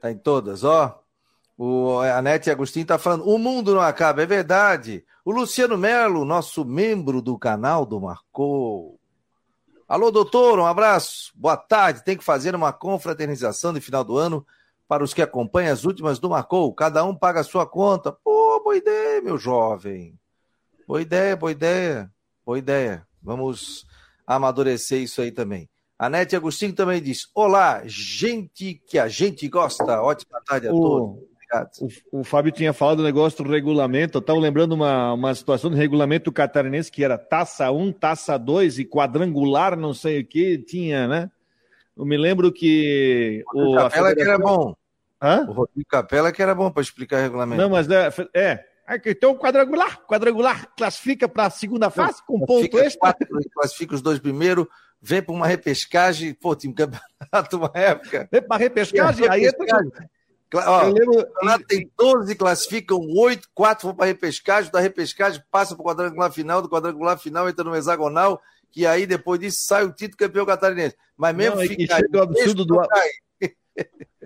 [0.00, 1.00] tá em todas, ó.
[1.56, 5.04] O Anete Agostinho tá falando, o mundo não acaba, é verdade.
[5.24, 8.98] O Luciano Melo, nosso membro do canal do Marcou.
[9.86, 11.30] Alô, doutor, um abraço.
[11.34, 12.02] Boa tarde.
[12.02, 14.44] Tem que fazer uma confraternização de final do ano
[14.88, 16.74] para os que acompanham as últimas do Marcou.
[16.74, 18.10] Cada um paga a sua conta.
[18.10, 20.18] Pô, boa ideia, meu jovem.
[20.86, 22.11] Boa ideia, boa ideia.
[22.44, 23.06] Boa ideia.
[23.22, 23.86] Vamos
[24.26, 25.68] amadurecer isso aí também.
[25.98, 30.02] A Nete Agostinho também diz: Olá, gente que a gente gosta.
[30.02, 31.22] Ótima tarde a o, todos.
[31.34, 31.70] Obrigado.
[32.10, 34.18] O, o, Fábio tinha falado do negócio do regulamento.
[34.18, 38.80] Eu estava lembrando uma, uma situação do regulamento catarinense que era taça 1, taça 2
[38.80, 41.30] e quadrangular, não sei o que, tinha, né?
[41.96, 43.44] Eu me lembro que.
[43.54, 44.14] O, Capela federação...
[44.14, 44.76] que era bom.
[45.22, 45.46] Hã?
[45.48, 47.62] O Rodrigo Capela que era bom para explicar o regulamento.
[47.62, 48.71] Não, mas é, é
[49.06, 52.98] então, quadrangular, quadrangular classifica para a segunda fase com ponto extra.
[52.98, 54.66] Quatro, classifica os dois primeiros,
[55.00, 58.28] vem para uma repescagem, pô, tinha um campeonato uma época.
[58.30, 60.10] Vem para repescagem, aí entra.
[60.54, 61.20] Ó, lembro...
[61.20, 65.86] O campeonato tem 12, classificam 8, 4 vão para repescagem, da repescagem passa para o
[65.86, 70.18] quadrangular final, do quadrangular final entra no hexagonal, que aí depois disso sai o título
[70.18, 70.96] campeão catarinense.
[71.16, 72.82] Mas mesmo Não, fica aí, o absurdo do.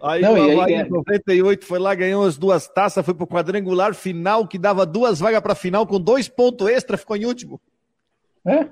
[0.03, 3.94] Aí não, o Havaí, em 98 foi lá, ganhou as duas taças, foi pro quadrangular
[3.94, 7.61] final, que dava duas vagas para final, com dois pontos extra, ficou em último.
[8.47, 8.66] É.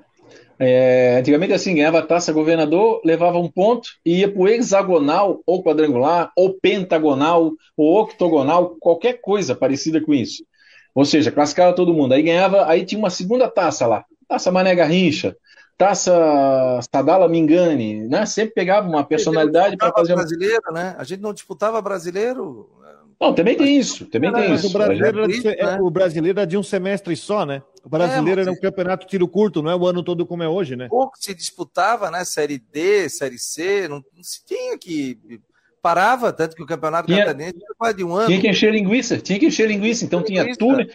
[0.59, 5.63] é antigamente, assim, ganhava a taça governador, levava um ponto e ia pro hexagonal, ou
[5.63, 10.45] quadrangular, ou pentagonal, ou octogonal, qualquer coisa parecida com isso.
[10.93, 12.13] Ou seja, classificava todo mundo.
[12.13, 15.35] Aí ganhava, aí tinha uma segunda taça lá, taça Mané Garrincha,
[15.77, 18.25] Taça Sadala Mingani, né?
[18.25, 20.15] Sempre pegava uma personalidade para fazer.
[20.15, 20.95] brasileiro, né?
[20.97, 22.69] A gente não disputava brasileiro.
[23.19, 24.67] Não, também tem isso, também tem isso.
[24.67, 27.61] O brasileiro, era de, é, o brasileiro era de um semestre só, né?
[27.83, 30.49] O brasileiro é, era um campeonato tiro curto, não é o ano todo como é
[30.49, 30.87] hoje, né?
[30.89, 32.25] Pouco se disputava, né?
[32.25, 35.17] Série D, Série C, não, não se tinha que
[35.81, 38.27] parava, tanto que o campeonato tinha, catarinense era quase de um ano.
[38.27, 40.87] Tinha que encher linguiça, tinha que encher linguiça, então tinha, tinha túnel,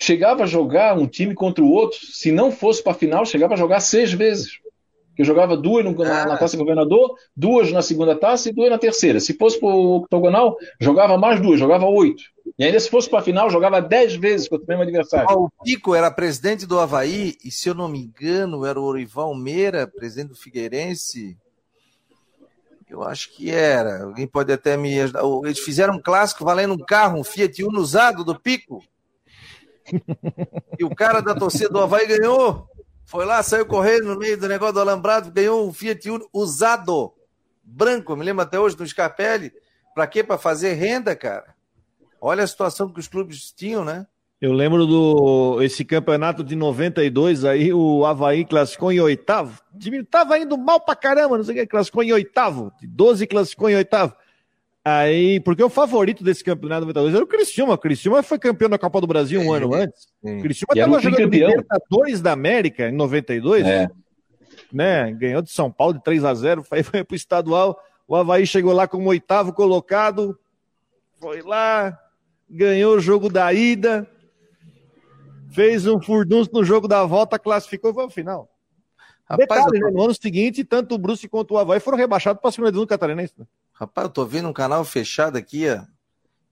[0.00, 3.54] chegava a jogar um time contra o outro, se não fosse para a final, chegava
[3.54, 4.58] a jogar seis vezes.
[5.18, 8.78] Eu jogava duas no, na, na, taça governador, duas na segunda taça e duas na
[8.78, 9.20] terceira.
[9.20, 12.22] Se fosse para o octogonal, jogava mais duas, jogava oito.
[12.58, 15.28] E ainda se fosse para a final, jogava dez vezes contra o mesmo adversário.
[15.30, 19.34] O Pico era presidente do Havaí, e se eu não me engano, era o Orival
[19.34, 21.36] Meira, presidente do Figueirense.
[22.88, 24.04] Eu acho que era.
[24.04, 25.22] Alguém pode até me ajudar.
[25.44, 28.82] Eles fizeram um clássico valendo um carro, um Fiat Uno usado do Pico.
[30.78, 32.68] E o cara da torcida do Havaí ganhou.
[33.04, 37.12] Foi lá, saiu correndo no meio do negócio do alambrado, ganhou um Fiat Uno usado,
[37.62, 39.52] branco, me lembro até hoje, no Scarpelli.
[39.94, 40.22] Pra quê?
[40.22, 41.54] Pra fazer renda, cara.
[42.20, 44.06] Olha a situação que os clubes tinham, né?
[44.40, 49.60] Eu lembro do esse campeonato de 92, aí o Havaí classificou em oitavo.
[50.10, 52.72] Tava indo mal pra caramba, não sei o que, classificou em oitavo.
[52.80, 54.14] De 12 classificou em oitavo.
[54.84, 57.74] Aí, porque o favorito desse campeonato 92 era o Criciúma.
[57.74, 60.08] O Criciúma foi campeão da Copa do Brasil um é, ano antes.
[60.22, 63.66] O Criciúma estava jogando Libertadores da América em 92.
[63.66, 63.90] É.
[64.72, 65.12] Né?
[65.12, 67.78] Ganhou de São Paulo de 3 a 0 foi, foi pro estadual.
[68.08, 70.38] O Havaí chegou lá como oitavo colocado.
[71.20, 71.98] Foi lá,
[72.48, 74.08] ganhou o jogo da ida
[75.50, 78.48] fez um furdunço no jogo da volta, classificou e foi ao final.
[79.24, 79.90] Rapaz, Detalhe, né?
[79.90, 82.86] no ano seguinte, tanto o Bruce quanto o Havaí foram rebaixados para a segunda divisão
[82.86, 83.34] catarinense.
[83.38, 83.46] Né?
[83.80, 85.82] Rapaz, eu tô vendo um canal fechado aqui, ó.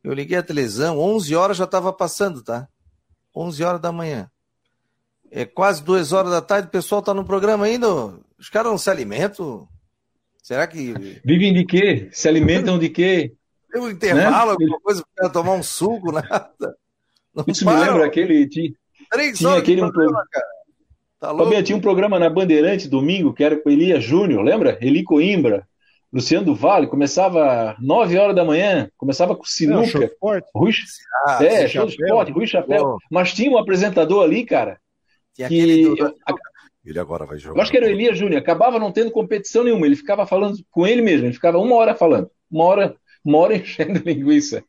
[0.03, 2.67] Eu liguei a televisão, 11 horas já estava passando, tá?
[3.37, 4.31] 11 horas da manhã.
[5.31, 7.87] É quase duas horas da tarde, o pessoal tá no programa ainda.
[8.39, 9.69] Os caras não se alimentam?
[10.43, 10.95] Será que.
[11.23, 12.09] Vivem de quê?
[12.13, 13.35] Se alimentam de quê?
[13.71, 14.53] Tem um intervalo, né?
[14.53, 16.51] alguma coisa para tomar um suco, nada.
[17.35, 18.49] Não Isso me lembra aquele.
[19.11, 20.47] Três tinha aquele um programa, cara.
[21.21, 21.63] Tá louco?
[21.63, 24.79] tinha um programa na Bandeirante domingo que era com Elia Júnior, lembra?
[24.81, 25.69] Eli Coimbra,
[26.13, 30.05] Luciano do Vale, começava nove horas da manhã, começava com sinuca.
[30.05, 30.11] É,
[30.55, 30.73] Rui,
[31.27, 32.97] ah, é, show esporte, Rui Chapéu.
[33.11, 34.81] Mas tinha um apresentador ali, cara.
[35.35, 36.15] Tinha que do...
[36.85, 37.59] ele agora vai jogar.
[37.59, 40.59] Eu acho que era o Elia Júnior, acabava não tendo competição nenhuma, ele ficava falando
[40.71, 44.65] com ele mesmo, ele ficava uma hora falando, uma hora, uma hora enchendo linguiça.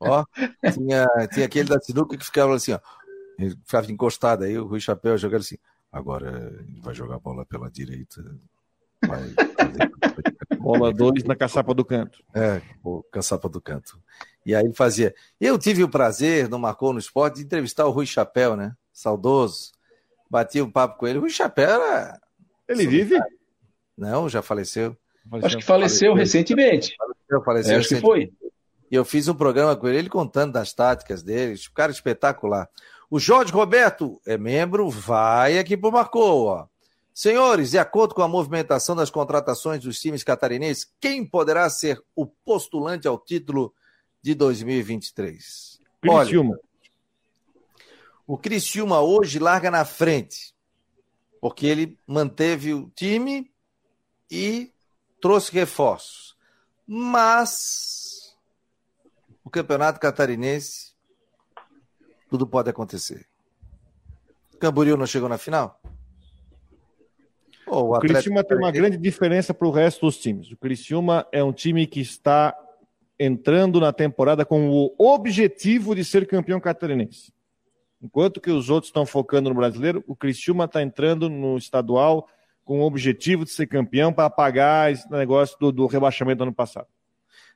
[0.00, 0.24] Ó,
[0.72, 2.78] tinha, tinha aquele da sinuca que ficava assim, ó.
[3.38, 5.58] Ele ficava encostado aí, o Rui Chapéu jogando assim.
[5.90, 8.22] Agora ele vai jogar a bola pela direita.
[10.58, 12.22] Bola 2 na caçapa do canto.
[12.34, 13.98] É, o caçapa do canto.
[14.46, 15.14] E aí ele fazia.
[15.40, 18.74] Eu tive o prazer, no Marcou no Esporte, de entrevistar o Rui Chapéu, né?
[18.92, 19.72] Saudoso.
[20.30, 21.18] Bati um papo com ele.
[21.18, 22.20] O Rui Chapéu era.
[22.68, 23.18] Ele vive?
[23.96, 24.96] Não, já faleceu.
[25.28, 25.46] faleceu.
[25.46, 26.94] Acho que faleceu, faleceu recentemente.
[26.96, 28.32] Faleceu, faleceu é, acho que foi.
[28.90, 31.58] E eu fiz um programa com ele, ele contando das táticas dele.
[31.74, 32.68] Cara espetacular.
[33.10, 36.46] O Jorge Roberto é membro, vai aqui para o Marcou.
[36.46, 36.66] Ó.
[37.14, 42.26] Senhores, de acordo com a movimentação das contratações dos times catarinenses, quem poderá ser o
[42.26, 43.72] postulante ao título
[44.20, 45.80] de 2023?
[46.00, 46.50] Criciúma.
[46.50, 46.60] Olha,
[48.26, 50.52] o Criciúma hoje larga na frente,
[51.40, 53.48] porque ele manteve o time
[54.28, 54.72] e
[55.20, 56.36] trouxe reforços.
[56.84, 58.36] Mas
[59.44, 60.94] o Campeonato Catarinense
[62.28, 63.28] tudo pode acontecer.
[64.58, 65.80] Camboriú não chegou na final?
[67.74, 70.50] Oh, o, o Criciúma tem uma grande diferença para o resto dos times.
[70.52, 72.56] O Criciúma é um time que está
[73.18, 77.32] entrando na temporada com o objetivo de ser campeão catarinense.
[78.02, 82.28] Enquanto que os outros estão focando no brasileiro, o Criciúma está entrando no estadual
[82.64, 86.54] com o objetivo de ser campeão para apagar esse negócio do, do rebaixamento do ano
[86.54, 86.86] passado.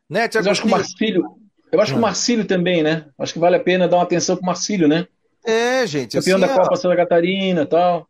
[0.08, 1.24] Net, Mas eu acho que o Marcílio,
[1.70, 2.02] eu acho que o ah.
[2.02, 3.06] Marcílio também, né?
[3.18, 5.06] Acho que vale a pena dar uma atenção pro Marcílio, né?
[5.44, 6.16] É, gente.
[6.16, 8.07] Campeão assim, da Copa Santa Catarina e tal.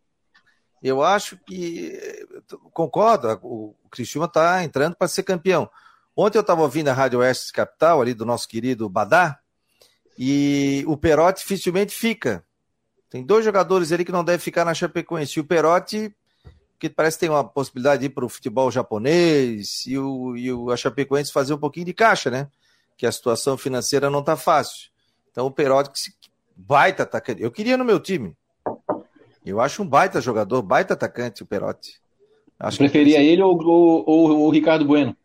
[0.83, 2.27] Eu acho que.
[2.73, 5.69] Concordo, o Cristiúma está entrando para ser campeão.
[6.17, 9.39] Ontem eu estava ouvindo a Rádio Oeste Capital, ali do nosso querido Badá,
[10.19, 12.45] e o Perotti dificilmente fica.
[13.09, 15.39] Tem dois jogadores ali que não devem ficar na Chapecoense.
[15.39, 16.15] E o Perotti,
[16.79, 20.53] que parece que tem uma possibilidade de ir para o futebol japonês, e o, e
[20.53, 22.49] o a Chapecoense fazer um pouquinho de caixa, né?
[22.99, 24.91] que a situação financeira não está fácil.
[25.31, 26.13] Então o Perotti,
[26.55, 27.41] baita atacante.
[27.41, 28.37] Eu queria no meu time.
[29.51, 32.01] Eu acho um baita jogador, baita atacante o Perotti.
[32.59, 33.25] Acho Preferia que...
[33.25, 35.17] ele ou, ou, ou, o Ricardo Bueno?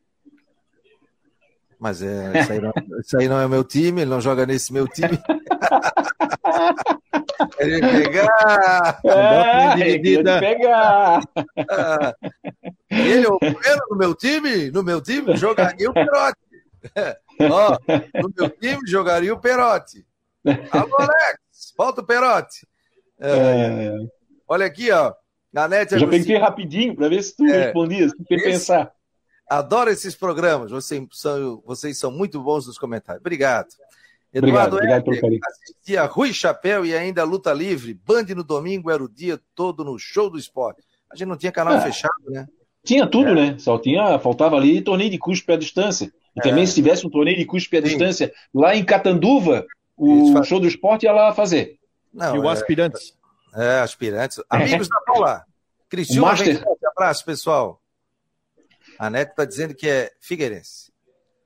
[1.80, 4.71] Mas é, isso, aí não, isso aí não é meu time, ele não joga nesse
[4.71, 5.19] meu time.
[7.59, 8.99] Ele pegar.
[9.03, 10.39] É, dividida.
[10.39, 11.21] pegar.
[12.89, 14.71] Ele é o Bueno no meu time?
[14.71, 16.39] No meu time jogaria o Perotti.
[17.51, 17.78] Ó,
[18.21, 20.05] no meu time jogaria o Perotti.
[20.71, 22.67] Alô, Alex, falta o Perotti.
[23.24, 24.07] É, é.
[24.47, 25.13] Olha aqui, ó.
[25.51, 25.97] Na net.
[25.97, 28.91] Já pensei rapidinho para ver se tu é, respondia, se tu pensar.
[29.49, 30.71] Adoro esses programas.
[30.71, 33.21] Vocês são, vocês são muito bons nos comentários.
[33.21, 33.67] Obrigado.
[34.34, 37.93] Eduardo obrigado, obrigado assistia Rui Chapéu e ainda Luta Livre.
[37.93, 40.82] Band no domingo era o dia todo no show do esporte.
[41.11, 41.82] A gente não tinha canal é.
[41.82, 42.47] fechado, né?
[42.84, 43.36] Tinha tudo, é.
[43.36, 43.55] né?
[43.59, 46.11] Só tinha, faltava ali torneio de cuspe à distância.
[46.36, 46.41] E é.
[46.41, 47.88] também, se tivesse um torneio de cuspe à Sim.
[47.89, 50.47] distância lá em Catanduva, o faz...
[50.47, 51.78] show do esporte ia lá fazer.
[52.14, 52.51] Não, e o é...
[52.51, 53.14] aspirantes.
[53.55, 54.41] É, aspirantes.
[54.49, 55.45] Amigos da Paula.
[55.89, 56.64] Cristiano, Master...
[56.95, 57.82] abraço, pessoal.
[58.97, 60.91] A Neto está dizendo que é Figueirense.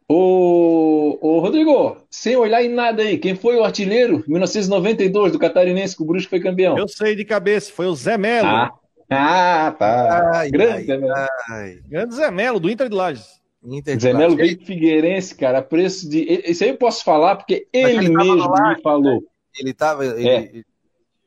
[0.10, 5.98] Ô, ô, Rodrigo, sem olhar em nada aí, quem foi o artilheiro 1992 do Catarinense
[5.98, 6.78] que o Brusque foi campeão?
[6.78, 8.48] Eu sei de cabeça, foi o Zé Melo.
[8.48, 8.72] Ah,
[9.10, 10.32] ah tá.
[10.34, 11.14] Ai, Grande ai, Zé Melo.
[11.50, 11.80] Ai.
[11.88, 13.42] Grande Zé Melo, do Inter de Lages.
[13.66, 16.20] Inter de Zé Melo veio Figueirense, cara, preço de.
[16.46, 19.22] Isso aí eu posso falar porque ele, ele mesmo me falou.
[19.60, 20.06] Ele estava.
[20.06, 20.30] Ele...
[20.30, 20.64] É.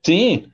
[0.05, 0.47] Sim.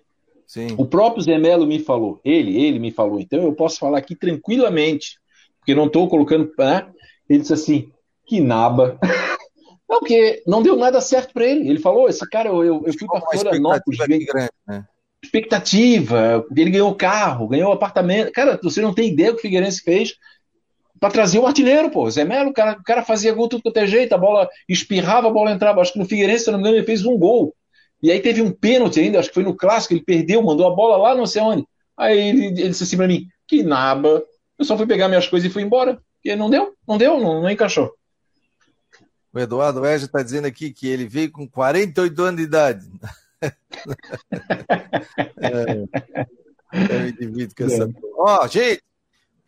[0.47, 0.69] Sim.
[0.79, 2.21] O próprio Zé Melo me falou.
[2.25, 3.19] Ele, ele me falou.
[3.19, 5.19] Então eu posso falar aqui tranquilamente,
[5.59, 6.53] porque não estou colocando.
[6.57, 6.87] Né?
[7.29, 7.91] Ele disse assim:
[8.27, 8.99] que naba.
[9.89, 11.69] Não, porque não deu nada certo para ele.
[11.71, 13.99] Ele falou: esse cara, eu, eu fui para Florianópolis.
[13.99, 14.27] Grande,
[14.67, 14.85] né?
[15.23, 18.33] Expectativa, ele ganhou carro, ganhou apartamento.
[18.33, 20.17] Cara, você não tem ideia do que o Figueirense fez
[20.99, 22.11] para trazer o artilheiro, pô.
[22.11, 25.29] Zé Melo, o cara, o cara fazia gol tudo quanto é jeito, a bola espirrava,
[25.29, 25.81] a bola entrava.
[25.81, 27.55] Acho que no Figueirense, se não me engano, ele fez um gol.
[28.03, 30.75] E aí teve um pênalti ainda, acho que foi no clássico, ele perdeu, mandou a
[30.75, 31.67] bola lá não sei onde.
[31.97, 34.23] Aí ele, ele disse assim para mim: que naba.
[34.59, 36.01] Eu só fui pegar minhas coisas e fui embora.
[36.25, 37.95] E não deu, não deu, não, não encaixou.
[39.33, 42.91] O Eduardo Weger está dizendo aqui que ele veio com 48 anos de idade.
[45.39, 45.85] é,
[46.91, 47.89] eu me divido com essa.
[48.17, 48.83] Ó, oh, gente,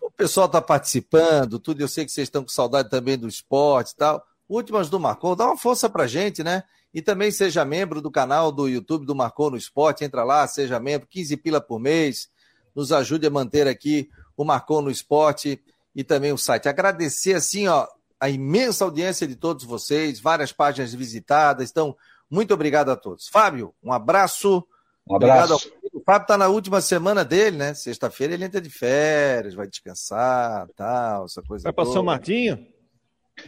[0.00, 1.80] o pessoal está participando, tudo.
[1.80, 4.22] Eu sei que vocês estão com saudade também do esporte e tal.
[4.48, 6.62] Últimas do Marcou, dá uma força pra gente, né?
[6.92, 10.04] E também seja membro do canal do YouTube do Marcou no Esporte.
[10.04, 12.28] Entra lá, seja membro, 15 pila por mês.
[12.74, 15.62] Nos ajude a manter aqui o Marcou no Esporte
[15.94, 16.68] e também o site.
[16.68, 17.86] Agradecer, assim, ó,
[18.20, 21.70] a imensa audiência de todos vocês, várias páginas visitadas.
[21.70, 21.96] Então,
[22.30, 23.28] muito obrigado a todos.
[23.28, 24.64] Fábio, um abraço.
[25.08, 25.52] Um abraço.
[25.52, 26.00] Ao...
[26.00, 27.74] O Fábio está na última semana dele, né?
[27.74, 31.64] Sexta-feira ele entra de férias, vai descansar, tal, essa coisa.
[31.64, 32.66] Vai para São Martinho?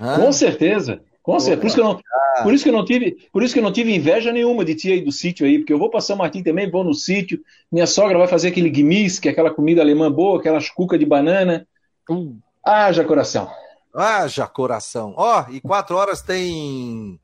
[0.00, 0.16] Hã?
[0.16, 1.02] Com certeza.
[1.22, 1.60] Com certeza.
[1.60, 2.00] Por isso, que eu não,
[2.42, 4.74] por, isso que eu não tive, por isso que eu não tive inveja nenhuma de
[4.74, 7.40] ti aí do sítio aí, porque eu vou para São Martinho também, vou no sítio.
[7.70, 11.04] Minha sogra vai fazer aquele guimis, que é aquela comida alemã boa, aquelas cuca de
[11.04, 11.66] banana.
[12.08, 12.38] Hum.
[12.64, 13.50] Haja coração.
[13.94, 15.14] Haja coração.
[15.16, 17.20] Ó, oh, e quatro horas tem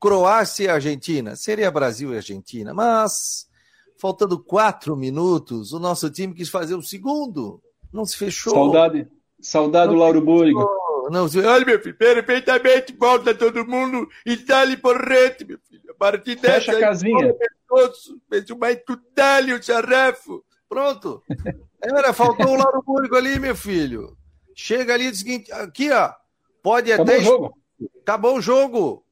[0.00, 1.36] Croácia e Argentina.
[1.36, 3.46] Seria Brasil e Argentina, mas
[3.98, 7.60] faltando quatro minutos, o nosso time quis fazer o segundo.
[7.92, 8.52] Não se fechou.
[8.52, 9.08] Saudade.
[9.40, 10.66] Saudade do Lauro Búrigo.
[11.10, 15.90] Não, olha, meu filho, perfeitamente, volta todo mundo e dá-lhe porrete, meu filho.
[15.90, 16.72] A partir dessa.
[16.72, 17.34] Fecha a casinha.
[18.28, 18.78] Fez o mais
[19.14, 20.44] dá-lhe o charrefo.
[20.68, 21.22] Pronto.
[21.82, 24.16] Era, faltou o Lauro Búrigo ali, meu filho.
[24.54, 26.12] Chega ali e diz seguinte: aqui, ó,
[26.62, 27.20] pode Acabou até.
[27.20, 27.58] O jogo.
[28.02, 29.06] Acabou o jogo.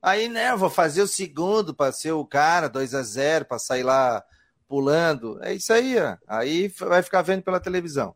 [0.00, 3.84] Aí, né, vou fazer o segundo para ser o cara, 2 a 0 para sair
[3.84, 4.22] lá
[4.68, 5.38] pulando.
[5.42, 6.16] É isso aí, ó.
[6.26, 8.14] Aí vai ficar vendo pela televisão.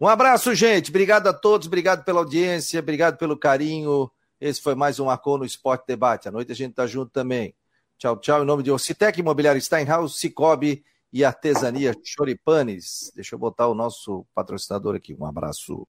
[0.00, 0.88] Um abraço, gente.
[0.88, 4.10] Obrigado a todos, obrigado pela audiência, obrigado pelo carinho.
[4.40, 6.26] Esse foi mais um Marcou no Esporte Debate.
[6.26, 7.54] À noite a gente tá junto também.
[7.98, 8.42] Tchau, tchau.
[8.42, 10.82] Em nome de Ocitec Imobiliário Steinhaus, Cicobi
[11.12, 13.12] e Artesania Choripanes.
[13.14, 15.14] Deixa eu botar o nosso patrocinador aqui.
[15.14, 15.78] Um abraço.